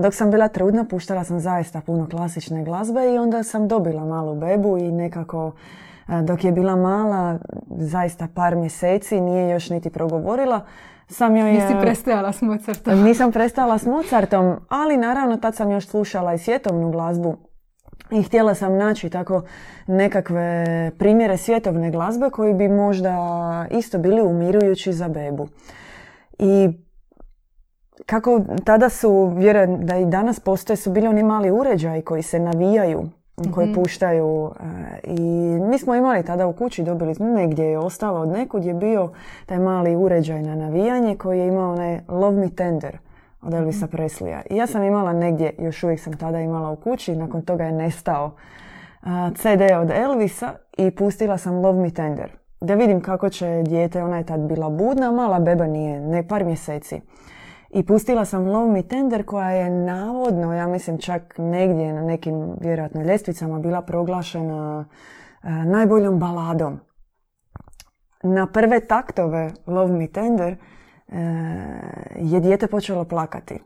dok 0.00 0.14
sam 0.14 0.30
bila 0.30 0.48
trudna 0.48 0.84
puštala 0.84 1.24
sam 1.24 1.40
zaista 1.40 1.80
puno 1.80 2.08
klasične 2.10 2.64
glazbe 2.64 3.14
i 3.14 3.18
onda 3.18 3.42
sam 3.42 3.68
dobila 3.68 4.04
malu 4.04 4.34
bebu 4.34 4.78
i 4.78 4.92
nekako 4.92 5.52
dok 6.22 6.44
je 6.44 6.52
bila 6.52 6.76
mala, 6.76 7.38
zaista 7.70 8.28
par 8.34 8.56
mjeseci, 8.56 9.20
nije 9.20 9.50
još 9.50 9.70
niti 9.70 9.90
progovorila, 9.90 10.60
sam 11.08 11.36
joj... 11.36 11.52
Nisi 11.52 11.74
prestajala 11.80 12.32
s 12.32 12.42
Mozartom. 12.42 13.02
Nisam 13.02 13.32
prestala 13.32 13.78
s 13.78 13.86
Mozartom, 13.86 14.56
ali 14.68 14.96
naravno 14.96 15.36
tad 15.36 15.54
sam 15.54 15.70
još 15.70 15.86
slušala 15.86 16.34
i 16.34 16.38
svjetovnu 16.38 16.90
glazbu. 16.90 17.36
I 18.10 18.22
htjela 18.22 18.54
sam 18.54 18.76
naći 18.76 19.10
tako 19.10 19.42
nekakve 19.86 20.64
primjere 20.98 21.36
svjetovne 21.36 21.90
glazbe 21.90 22.30
koji 22.30 22.54
bi 22.54 22.68
možda 22.68 23.16
isto 23.70 23.98
bili 23.98 24.22
umirujući 24.22 24.92
za 24.92 25.08
bebu. 25.08 25.48
I 26.38 26.68
kako 28.06 28.40
tada 28.64 28.88
su, 28.88 29.32
vjerujem 29.36 29.86
da 29.86 29.96
i 29.96 30.04
danas 30.04 30.40
postoje, 30.40 30.76
su 30.76 30.90
bili 30.90 31.06
oni 31.06 31.22
mali 31.22 31.50
uređaji 31.50 32.02
koji 32.02 32.22
se 32.22 32.38
navijaju 32.38 33.08
koje 33.54 33.66
mhm. 33.66 33.74
puštaju 33.74 34.50
e, 34.60 34.98
i 35.04 35.20
mi 35.60 35.78
smo 35.78 35.94
imali 35.94 36.22
tada 36.22 36.46
u 36.46 36.52
kući, 36.52 36.82
dobili 36.82 37.14
negdje 37.18 37.64
je 37.64 37.78
ostalo 37.78 38.20
od 38.20 38.28
nekud 38.28 38.64
je 38.64 38.74
bio 38.74 39.10
taj 39.46 39.58
mali 39.58 39.96
uređaj 39.96 40.42
na 40.42 40.54
navijanje 40.54 41.16
koji 41.16 41.38
je 41.38 41.46
imao 41.46 41.72
onaj 41.72 42.00
Love 42.08 42.36
Me 42.40 42.50
Tender 42.50 42.98
od 43.42 43.54
Elvisa 43.54 43.86
mm 43.86 43.90
Preslija. 43.90 44.42
I 44.50 44.56
ja 44.56 44.66
sam 44.66 44.82
imala 44.82 45.12
negdje, 45.12 45.54
još 45.58 45.82
uvijek 45.82 46.00
sam 46.00 46.16
tada 46.16 46.40
imala 46.40 46.70
u 46.70 46.76
kući, 46.76 47.16
nakon 47.16 47.42
toga 47.42 47.64
je 47.64 47.72
nestao 47.72 48.30
CD 49.34 49.62
od 49.80 49.90
Elvisa 49.90 50.52
i 50.78 50.90
pustila 50.90 51.38
sam 51.38 51.54
Love 51.54 51.80
Me 51.80 51.90
Tender. 51.90 52.30
da 52.60 52.74
vidim 52.74 53.00
kako 53.00 53.28
će 53.28 53.62
dijete, 53.66 54.02
ona 54.02 54.16
je 54.16 54.26
tad 54.26 54.40
bila 54.40 54.70
budna, 54.70 55.10
mala 55.10 55.40
beba 55.40 55.66
nije, 55.66 56.00
ne 56.00 56.28
par 56.28 56.44
mjeseci. 56.44 57.00
I 57.70 57.82
pustila 57.82 58.24
sam 58.24 58.46
Love 58.46 58.72
Me 58.72 58.82
Tender 58.82 59.24
koja 59.24 59.50
je 59.50 59.70
navodno, 59.70 60.54
ja 60.54 60.66
mislim 60.66 60.98
čak 60.98 61.34
negdje 61.38 61.92
na 61.92 62.02
nekim 62.02 62.56
vjerojatno 62.60 63.02
ljestvicama 63.02 63.58
bila 63.58 63.82
proglašena 63.82 64.84
e, 65.42 65.50
najboljom 65.50 66.18
baladom. 66.18 66.80
Na 68.22 68.46
prve 68.46 68.80
taktove 68.80 69.52
Love 69.66 69.92
Me 69.92 70.08
Tender 70.08 70.56
e, 71.08 71.18
je 72.16 72.40
dijete 72.40 72.66
počelo 72.66 73.04
plakati. 73.04 73.58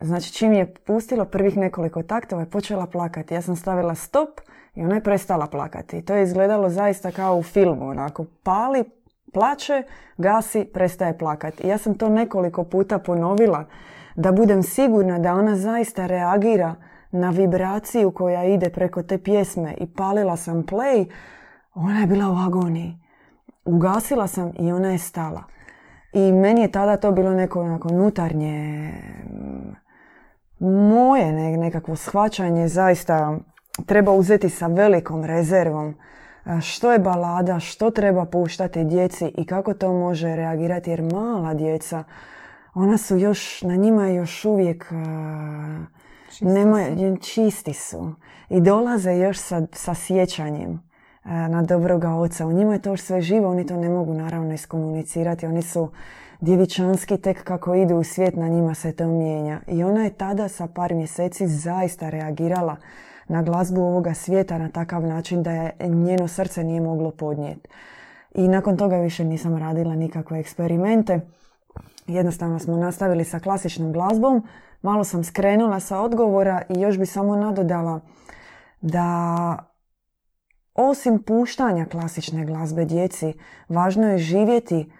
Znači 0.00 0.32
čim 0.32 0.52
je 0.52 0.74
pustilo 0.74 1.24
prvih 1.24 1.56
nekoliko 1.56 2.02
taktova 2.02 2.42
je 2.42 2.50
počela 2.50 2.86
plakati. 2.86 3.34
Ja 3.34 3.42
sam 3.42 3.56
stavila 3.56 3.94
stop 3.94 4.40
i 4.74 4.84
ona 4.84 4.94
je 4.94 5.02
prestala 5.02 5.46
plakati. 5.46 6.02
To 6.02 6.14
je 6.14 6.22
izgledalo 6.22 6.68
zaista 6.68 7.10
kao 7.10 7.36
u 7.36 7.42
filmu. 7.42 7.88
Onako 7.88 8.24
pali, 8.42 8.84
plaće, 9.32 9.82
gasi, 10.16 10.64
prestaje 10.64 11.18
plakati. 11.18 11.68
Ja 11.68 11.78
sam 11.78 11.94
to 11.94 12.08
nekoliko 12.08 12.64
puta 12.64 12.98
ponovila 12.98 13.64
da 14.16 14.32
budem 14.32 14.62
sigurna 14.62 15.18
da 15.18 15.34
ona 15.34 15.56
zaista 15.56 16.06
reagira 16.06 16.74
na 17.10 17.30
vibraciju 17.30 18.10
koja 18.10 18.44
ide 18.44 18.70
preko 18.70 19.02
te 19.02 19.18
pjesme 19.18 19.74
i 19.78 19.86
palila 19.86 20.36
sam 20.36 20.64
play, 20.64 21.10
ona 21.74 22.00
je 22.00 22.06
bila 22.06 22.30
u 22.30 22.36
agoniji. 22.46 22.98
Ugasila 23.64 24.26
sam 24.26 24.52
i 24.58 24.72
ona 24.72 24.88
je 24.88 24.98
stala. 24.98 25.42
I 26.12 26.32
meni 26.32 26.60
je 26.60 26.72
tada 26.72 26.96
to 26.96 27.12
bilo 27.12 27.30
neko 27.30 27.60
onako 27.60 27.88
nutarnje 27.88 28.92
moje 30.58 31.56
nekakvo 31.56 31.96
shvaćanje 31.96 32.68
zaista 32.68 33.38
treba 33.86 34.12
uzeti 34.12 34.48
sa 34.48 34.66
velikom 34.66 35.24
rezervom 35.24 35.94
što 36.62 36.92
je 36.92 36.98
balada, 36.98 37.60
što 37.60 37.90
treba 37.90 38.24
puštati 38.24 38.84
djeci 38.84 39.32
i 39.36 39.46
kako 39.46 39.74
to 39.74 39.92
može 39.92 40.36
reagirati 40.36 40.90
jer 40.90 41.02
mala 41.02 41.54
djeca 41.54 42.04
ona 42.74 42.98
su 42.98 43.16
još, 43.16 43.62
na 43.62 43.76
njima 43.76 44.06
je 44.06 44.14
još 44.14 44.44
uvijek 44.44 44.92
čisti, 46.28 46.44
nema, 46.44 46.84
čisti 47.20 47.72
su 47.72 48.14
i 48.48 48.60
dolaze 48.60 49.16
još 49.16 49.38
sa, 49.38 49.66
sa 49.72 49.94
sjećanjem 49.94 50.82
na 51.24 51.62
dobroga 51.62 52.10
oca. 52.10 52.46
U 52.46 52.52
njima 52.52 52.72
je 52.72 52.82
to 52.82 52.90
još 52.90 53.00
sve 53.00 53.20
živo, 53.20 53.50
oni 53.50 53.66
to 53.66 53.76
ne 53.76 53.88
mogu 53.88 54.14
naravno 54.14 54.54
iskomunicirati. 54.54 55.46
Oni 55.46 55.62
su 55.62 55.90
djevičanski 56.40 57.16
tek 57.16 57.44
kako 57.44 57.74
idu 57.74 57.96
u 57.96 58.04
svijet, 58.04 58.36
na 58.36 58.48
njima 58.48 58.74
se 58.74 58.92
to 58.92 59.06
mijenja. 59.06 59.60
I 59.66 59.84
ona 59.84 60.04
je 60.04 60.10
tada 60.10 60.48
sa 60.48 60.66
par 60.66 60.94
mjeseci 60.94 61.46
zaista 61.46 62.10
reagirala 62.10 62.76
na 63.28 63.42
glazbu 63.42 63.80
ovoga 63.80 64.14
svijeta 64.14 64.58
na 64.58 64.68
takav 64.68 65.02
način 65.02 65.42
da 65.42 65.50
je 65.50 65.72
njeno 65.88 66.28
srce 66.28 66.64
nije 66.64 66.80
moglo 66.80 67.10
podnijeti. 67.10 67.68
I 68.34 68.48
nakon 68.48 68.76
toga 68.76 68.96
više 68.96 69.24
nisam 69.24 69.56
radila 69.56 69.94
nikakve 69.94 70.40
eksperimente. 70.40 71.20
Jednostavno 72.06 72.58
smo 72.58 72.76
nastavili 72.76 73.24
sa 73.24 73.38
klasičnom 73.38 73.92
glazbom. 73.92 74.46
Malo 74.82 75.04
sam 75.04 75.24
skrenula 75.24 75.80
sa 75.80 76.00
odgovora 76.00 76.62
i 76.68 76.80
još 76.80 76.98
bi 76.98 77.06
samo 77.06 77.36
nadodala 77.36 78.00
da 78.80 79.58
osim 80.74 81.22
puštanja 81.22 81.86
klasične 81.86 82.44
glazbe 82.44 82.84
djeci, 82.84 83.34
važno 83.68 84.10
je 84.10 84.18
živjeti 84.18 84.92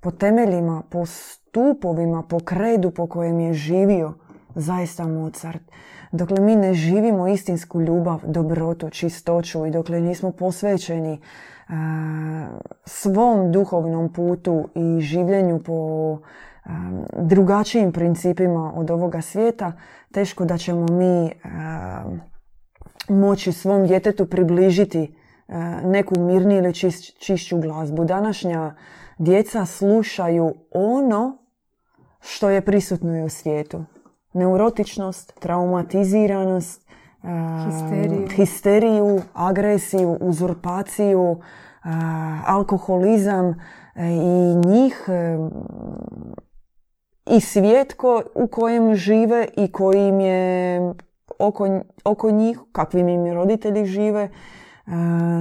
po 0.00 0.10
temeljima, 0.10 0.82
po 0.90 1.06
stupovima, 1.06 2.22
po 2.22 2.38
kredu 2.38 2.90
po 2.90 3.06
kojem 3.06 3.40
je 3.40 3.52
živio 3.52 4.14
zaista 4.54 5.06
Mozart. 5.06 5.62
Dokle 6.12 6.40
mi 6.40 6.56
ne 6.56 6.74
živimo 6.74 7.28
istinsku 7.28 7.80
ljubav, 7.80 8.20
dobrotu, 8.26 8.90
čistoću 8.90 9.66
i 9.66 9.70
dokle 9.70 10.00
nismo 10.00 10.32
posvećeni 10.32 11.20
svom 12.86 13.52
duhovnom 13.52 14.12
putu 14.12 14.68
i 14.74 15.00
življenju 15.00 15.62
po 15.62 16.18
drugačijim 17.12 17.92
principima 17.92 18.72
od 18.76 18.90
ovoga 18.90 19.20
svijeta, 19.20 19.72
teško 20.12 20.44
da 20.44 20.58
ćemo 20.58 20.86
mi 20.86 21.32
moći 23.08 23.52
svom 23.52 23.86
djetetu 23.86 24.26
približiti 24.26 25.16
neku 25.84 26.20
mirniju 26.20 26.58
ili 26.58 26.72
čišću 27.18 27.60
glazbu. 27.60 28.04
Današnja 28.04 28.74
djeca 29.18 29.66
slušaju 29.66 30.54
ono 30.70 31.38
što 32.20 32.50
je 32.50 32.60
prisutno 32.60 33.16
i 33.16 33.22
u 33.22 33.28
svijetu. 33.28 33.84
Neurotičnost, 34.34 35.40
traumatiziranost, 35.40 36.84
histeriju, 37.64 38.28
histeriju 38.36 39.20
agresiju, 39.32 40.18
uzurpaciju, 40.20 41.40
alkoholizam 42.46 43.46
e, 43.46 43.54
i 44.06 44.54
njih 44.68 45.08
i 47.26 47.40
svijet 47.40 47.96
u 48.34 48.46
kojem 48.46 48.94
žive 48.94 49.48
i 49.56 49.72
koji 49.72 50.08
im 50.08 50.20
je 50.20 50.80
oko, 51.38 51.80
oko 52.04 52.30
njih, 52.30 52.60
kakvim 52.72 53.08
im 53.08 53.32
roditelji 53.32 53.86
žive, 53.86 54.28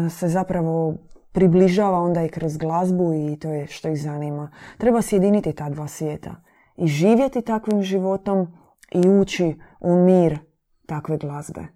se 0.09 0.27
zapravo 0.27 0.93
približava 1.31 1.99
onda 1.99 2.23
i 2.23 2.29
kroz 2.29 2.57
glazbu 2.57 3.13
i 3.13 3.39
to 3.39 3.49
je 3.49 3.67
što 3.67 3.89
ih 3.89 4.01
zanima. 4.01 4.51
Treba 4.77 5.01
sjediniti 5.01 5.53
ta 5.53 5.69
dva 5.69 5.87
svijeta 5.87 6.35
i 6.77 6.87
živjeti 6.87 7.41
takvim 7.41 7.81
životom 7.81 8.47
i 8.93 9.09
ući 9.09 9.59
u 9.79 9.95
mir 9.95 10.39
takve 10.85 11.17
glazbe. 11.17 11.67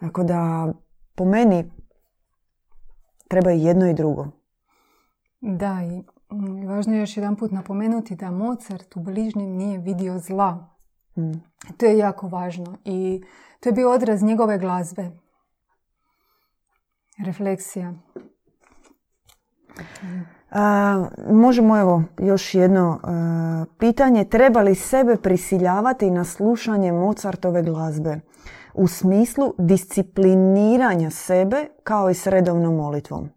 Tako 0.00 0.22
da 0.22 0.72
po 1.14 1.24
meni 1.24 1.72
treba 3.28 3.52
i 3.52 3.62
jedno 3.62 3.90
i 3.90 3.94
drugo. 3.94 4.26
Da, 5.40 5.78
i 5.82 6.04
mm, 6.34 6.66
važno 6.66 6.94
je 6.94 7.00
još 7.00 7.16
jedan 7.16 7.36
put 7.36 7.50
napomenuti 7.50 8.16
da 8.16 8.30
Mozart 8.30 8.96
u 8.96 9.00
bližnjem 9.00 9.50
nije 9.50 9.78
vidio 9.78 10.18
zla. 10.18 10.76
Mm. 11.16 11.32
To 11.76 11.86
je 11.86 11.98
jako 11.98 12.28
važno 12.28 12.76
i 12.84 13.22
to 13.60 13.68
je 13.68 13.72
bio 13.72 13.90
odraz 13.90 14.22
njegove 14.22 14.58
glazbe. 14.58 15.10
Refleksija. 17.18 17.94
A, 19.78 20.41
možemo 21.30 21.78
evo 21.78 22.02
još 22.18 22.54
jedno 22.54 23.00
pitanje. 23.78 24.24
Treba 24.24 24.60
li 24.60 24.74
sebe 24.74 25.16
prisiljavati 25.16 26.10
na 26.10 26.24
slušanje 26.24 26.92
Mozartove 26.92 27.62
glazbe? 27.62 28.20
U 28.74 28.88
smislu 28.88 29.54
discipliniranja 29.58 31.10
sebe 31.10 31.66
kao 31.82 32.10
i 32.10 32.14
s 32.14 32.26
redovnom 32.26 32.74
molitvom. 32.74 33.28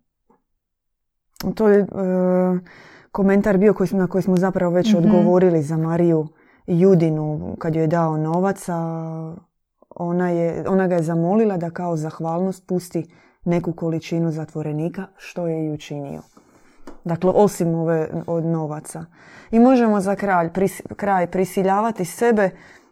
To 1.56 1.70
je 1.70 1.80
e, 1.80 1.86
komentar 3.12 3.58
bio 3.58 3.74
koji, 3.74 3.90
na 3.92 4.08
koji 4.08 4.22
smo 4.22 4.38
zapravo 4.38 4.74
već 4.74 4.94
mhm. 4.94 4.98
odgovorili 4.98 5.62
za 5.62 5.78
Mariju 5.78 6.28
Judinu 6.68 7.56
kad 7.60 7.76
joj 7.76 7.84
je 7.84 7.88
dao 7.88 8.18
novac, 8.18 8.66
ona, 9.90 10.30
je, 10.30 10.70
ona 10.70 10.88
ga 10.88 10.96
je 10.96 11.04
zamolila 11.04 11.58
da 11.58 11.70
kao 11.70 11.98
zahvalnost 11.98 12.68
pusti 12.68 13.14
neku 13.44 13.74
količinu 13.74 14.32
zatvorenika, 14.32 15.08
što 15.18 15.48
je 15.48 15.66
i 15.66 15.72
učinio. 15.72 16.22
Dakle, 17.06 17.32
osim 17.36 17.76
ove 17.76 18.10
od 18.28 18.46
novaca. 18.46 19.06
I 19.52 19.60
možemo 19.60 20.02
za 20.02 20.16
kraj, 20.16 20.50
kraj 20.96 21.32
prisiljavati 21.32 22.06
sebe 22.06 22.50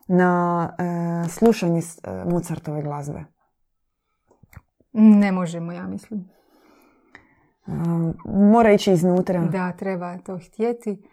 na 0.08 0.70
e, 0.78 1.30
slušanje 1.30 1.80
e, 1.80 2.26
Mozartove 2.26 2.82
glazbe. 2.82 3.26
Ne 4.94 5.32
možemo, 5.32 5.72
ja 5.72 5.88
mislim. 5.88 6.30
E, 7.68 7.72
mora 8.26 8.72
ići 8.72 8.92
iznutra. 8.92 9.46
Da, 9.46 9.72
treba 9.72 10.18
to 10.18 10.40
htjeti. 10.48 11.10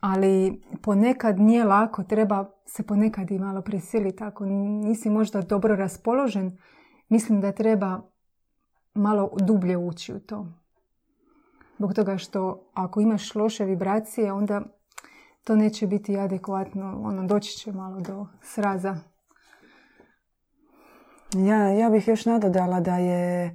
Ali 0.00 0.62
ponekad 0.82 1.38
nije 1.38 1.64
lako, 1.64 2.02
treba 2.02 2.50
se 2.66 2.82
ponekad 2.82 3.30
i 3.30 3.38
malo 3.38 3.62
prisiliti. 3.62 4.24
Ako 4.24 4.46
nisi 4.46 5.10
možda 5.10 5.42
dobro 5.42 5.76
raspoložen, 5.76 6.58
mislim 7.08 7.40
da 7.40 7.52
treba 7.52 8.00
malo 8.94 9.30
dublje 9.40 9.76
ući 9.76 10.14
u 10.14 10.20
to. 10.20 10.46
Zbog 11.78 11.94
toga 11.94 12.18
što 12.18 12.70
ako 12.74 13.00
imaš 13.00 13.34
loše 13.34 13.64
vibracije, 13.64 14.32
onda 14.32 14.62
to 15.44 15.56
neće 15.56 15.86
biti 15.86 16.18
adekvatno, 16.18 17.00
ono, 17.04 17.26
doći 17.26 17.58
će 17.58 17.72
malo 17.72 18.00
do 18.00 18.26
sraza. 18.42 18.96
Ja, 21.34 21.68
ja 21.68 21.90
bih 21.90 22.08
još 22.08 22.26
nadodala 22.26 22.80
da 22.80 22.96
je, 22.96 23.44
e, 23.46 23.54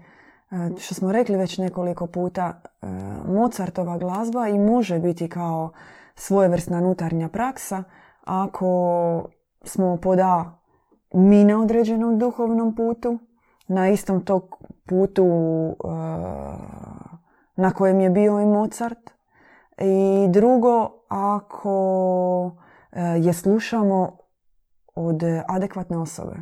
što 0.79 0.95
smo 0.95 1.11
rekli 1.11 1.37
već 1.37 1.57
nekoliko 1.57 2.07
puta, 2.07 2.61
e, 2.81 2.87
Mozartova 3.27 3.97
glazba 3.97 4.47
i 4.47 4.59
može 4.59 4.99
biti 4.99 5.29
kao 5.29 5.71
svojevrsna 6.15 6.81
nutarnja 6.81 7.29
praksa 7.29 7.83
ako 8.23 9.29
smo 9.63 9.97
poda 9.97 10.61
mi 11.13 11.43
na 11.43 11.61
određenom 11.61 12.19
duhovnom 12.19 12.75
putu, 12.75 13.19
na 13.67 13.89
istom 13.89 14.25
tog 14.25 14.63
putu 14.87 15.25
uh, 15.25 17.10
na 17.55 17.71
kojem 17.71 17.99
je 17.99 18.09
bio 18.09 18.39
i 18.39 18.45
Mozart. 18.45 19.11
I 19.77 20.27
drugo, 20.29 20.89
ako 21.07 22.45
uh, 22.45 23.25
je 23.25 23.33
slušamo 23.33 24.17
od 24.95 25.23
adekvatne 25.47 25.97
osobe. 25.97 26.35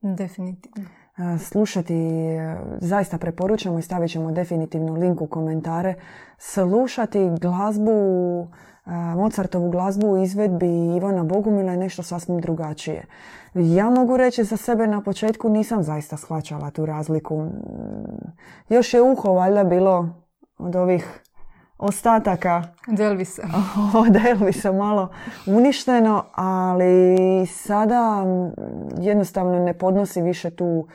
Definitivno. 0.00 0.88
slušati, 1.38 2.10
zaista 2.80 3.18
preporučamo 3.18 3.78
i 3.78 3.82
stavit 3.82 4.10
ćemo 4.10 4.32
definitivno 4.32 4.94
link 4.94 5.20
u 5.20 5.26
komentare, 5.26 5.94
slušati 6.38 7.30
glazbu, 7.40 8.48
Mozartovu 9.16 9.70
glazbu 9.70 10.06
u 10.06 10.22
izvedbi 10.22 10.96
Ivana 10.96 11.24
Bogumila 11.24 11.72
je 11.72 11.78
nešto 11.78 12.02
sasvim 12.02 12.40
drugačije. 12.40 13.06
Ja 13.54 13.90
mogu 13.90 14.16
reći 14.16 14.44
za 14.44 14.56
sebe 14.56 14.86
na 14.86 15.02
početku 15.02 15.48
nisam 15.48 15.82
zaista 15.82 16.16
shvaćala 16.16 16.70
tu 16.70 16.86
razliku. 16.86 17.46
Još 18.68 18.94
je 18.94 19.02
uho 19.02 19.32
valjda 19.32 19.64
bilo 19.64 20.08
od 20.58 20.76
ovih 20.76 21.20
ostataka 21.78 22.62
od 22.92 23.00
Elvisa. 23.00 23.42
od 24.06 24.16
Elvisa 24.26 24.72
malo 24.72 25.08
uništeno, 25.46 26.24
ali 26.34 27.46
sada 27.46 28.24
jednostavno 28.98 29.58
ne 29.58 29.74
podnosi 29.74 30.22
više 30.22 30.50
tu 30.50 30.86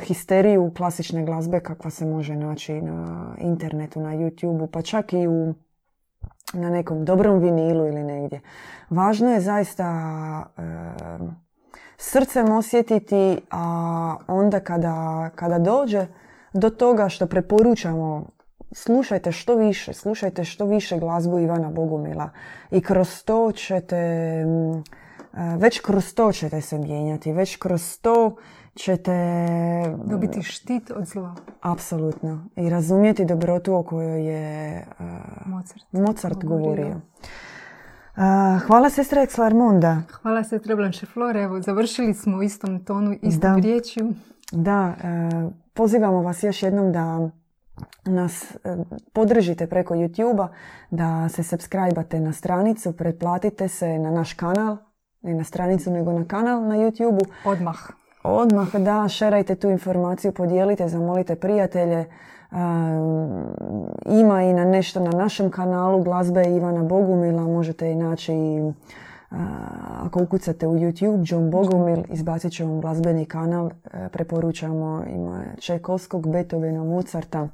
histeriju 0.00 0.72
klasične 0.76 1.24
glazbe 1.24 1.60
kakva 1.60 1.90
se 1.90 2.06
može 2.06 2.36
naći 2.36 2.80
na 2.82 3.34
internetu, 3.38 4.00
na 4.00 4.10
YouTubeu, 4.10 4.66
pa 4.66 4.82
čak 4.82 5.12
i 5.12 5.28
u 5.28 5.54
na 6.52 6.70
nekom 6.70 7.04
dobrom 7.04 7.38
vinilu 7.38 7.86
ili 7.86 8.04
negdje. 8.04 8.40
Važno 8.90 9.32
je 9.32 9.40
zaista 9.40 9.84
e, 10.56 10.62
srcem 11.96 12.52
osjetiti, 12.52 13.40
a 13.50 14.16
onda 14.26 14.60
kada, 14.60 15.30
kada 15.34 15.58
dođe 15.58 16.06
do 16.52 16.70
toga 16.70 17.08
što 17.08 17.26
preporučamo 17.26 18.26
slušajte 18.72 19.32
što 19.32 19.54
više, 19.54 19.92
slušajte 19.92 20.44
što 20.44 20.66
više 20.66 20.98
glazbu 20.98 21.38
Ivana 21.38 21.70
Bogumila 21.70 22.30
i 22.70 22.80
kroz 22.80 23.22
to 23.24 23.52
ćete, 23.52 24.44
već 25.58 25.80
kroz 25.80 26.14
to 26.14 26.32
ćete 26.32 26.60
se 26.60 26.78
mijenjati, 26.78 27.32
već 27.32 27.56
kroz 27.56 27.98
to 28.02 28.36
ćete... 28.74 29.14
Dobiti 30.04 30.42
štit 30.42 30.90
od 30.90 31.04
zla. 31.04 31.34
Apsolutno. 31.60 32.44
I 32.56 32.70
razumjeti 32.70 33.24
dobrotu 33.24 33.74
o 33.74 33.82
kojoj 33.82 34.26
je 34.26 34.84
Mozart, 35.46 35.92
Mozart 35.92 36.44
govorio. 36.44 37.00
Hvala 38.66 38.90
sestra 38.90 39.26
Exlarmonda. 39.26 40.00
Hvala 40.22 40.44
sestra 40.44 40.76
Blanche 40.76 41.06
Flore. 41.06 41.42
Evo, 41.42 41.60
završili 41.62 42.14
smo 42.14 42.36
u 42.36 42.42
istom 42.42 42.84
tonu, 42.84 43.16
istom 43.22 43.54
da. 43.54 43.60
riječju. 43.60 44.14
Da, 44.52 44.94
pozivamo 45.74 46.22
vas 46.22 46.42
još 46.42 46.62
jednom 46.62 46.92
da 46.92 47.30
nas 48.04 48.56
e, 48.64 48.76
podržite 49.12 49.66
preko 49.66 49.94
YouTube-a, 49.94 50.48
da 50.90 51.28
se 51.28 51.42
subscribe 51.42 52.20
na 52.20 52.32
stranicu, 52.32 52.92
pretplatite 52.92 53.68
se 53.68 53.98
na 53.98 54.10
naš 54.10 54.32
kanal, 54.32 54.76
ne 55.22 55.34
na 55.34 55.44
stranicu 55.44 55.90
nego 55.90 56.12
na 56.12 56.24
kanal 56.24 56.62
na 56.62 56.76
YouTube-u. 56.76 57.48
Odmah. 57.50 57.78
Odmah, 58.22 58.76
da, 58.76 59.08
šerajte 59.08 59.54
tu 59.54 59.70
informaciju, 59.70 60.32
podijelite, 60.32 60.88
zamolite 60.88 61.36
prijatelje. 61.36 62.04
Ima 64.06 64.42
i 64.42 64.52
na 64.52 64.64
nešto 64.64 65.00
na 65.00 65.10
našem 65.10 65.50
kanalu 65.50 66.02
glazbe 66.02 66.44
Ivana 66.44 66.82
Bogumila, 66.82 67.42
možete 67.42 67.90
i 67.92 67.94
naći 67.94 68.34
ako 70.02 70.22
ukucate 70.22 70.66
u 70.66 70.74
YouTube 70.74 71.32
John 71.32 71.50
Bogumil, 71.50 72.02
izbacit 72.08 72.52
ću 72.52 72.66
vam 72.66 72.80
glazbeni 72.80 73.24
kanal, 73.24 73.66
e, 73.66 74.08
preporučamo 74.08 75.04
ima 75.08 75.44
Čekovskog, 75.58 76.32
Beethovena, 76.32 76.84
Mozarta. 76.84 77.48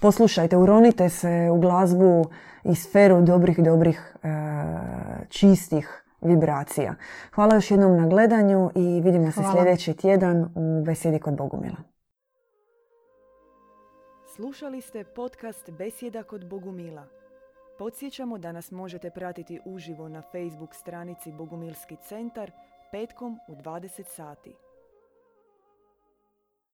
Poslušajte, 0.00 0.56
uronite 0.56 1.08
se 1.08 1.48
u 1.52 1.60
glazbu 1.60 2.24
i 2.64 2.74
sferu 2.74 3.22
dobrih, 3.22 3.58
dobrih, 3.62 4.16
e, 4.22 4.28
čistih 5.28 6.05
vibracija. 6.20 6.94
Hvala 7.34 7.54
još 7.54 7.70
jednom 7.70 7.96
na 7.96 8.06
gledanju 8.06 8.70
i 8.74 9.00
vidimo 9.00 9.32
se 9.32 9.40
sljedeći 9.52 9.96
tjedan 9.96 10.52
u 10.54 10.84
Besjedi 10.84 11.18
kod 11.18 11.36
Bogumila. 11.36 11.76
Slušali 14.36 14.80
ste 14.80 15.04
podcast 15.04 15.70
Besjeda 15.70 16.22
kod 16.22 16.48
Bogumila. 16.48 17.06
Podsjećamo 17.78 18.38
da 18.38 18.52
nas 18.52 18.70
možete 18.70 19.10
pratiti 19.10 19.60
uživo 19.64 20.08
na 20.08 20.22
Facebook 20.22 20.74
stranici 20.74 21.32
Bogumilski 21.32 21.96
centar 21.96 22.50
petkom 22.92 23.38
u 23.48 23.54
20 23.54 24.04
sati. 24.04 24.65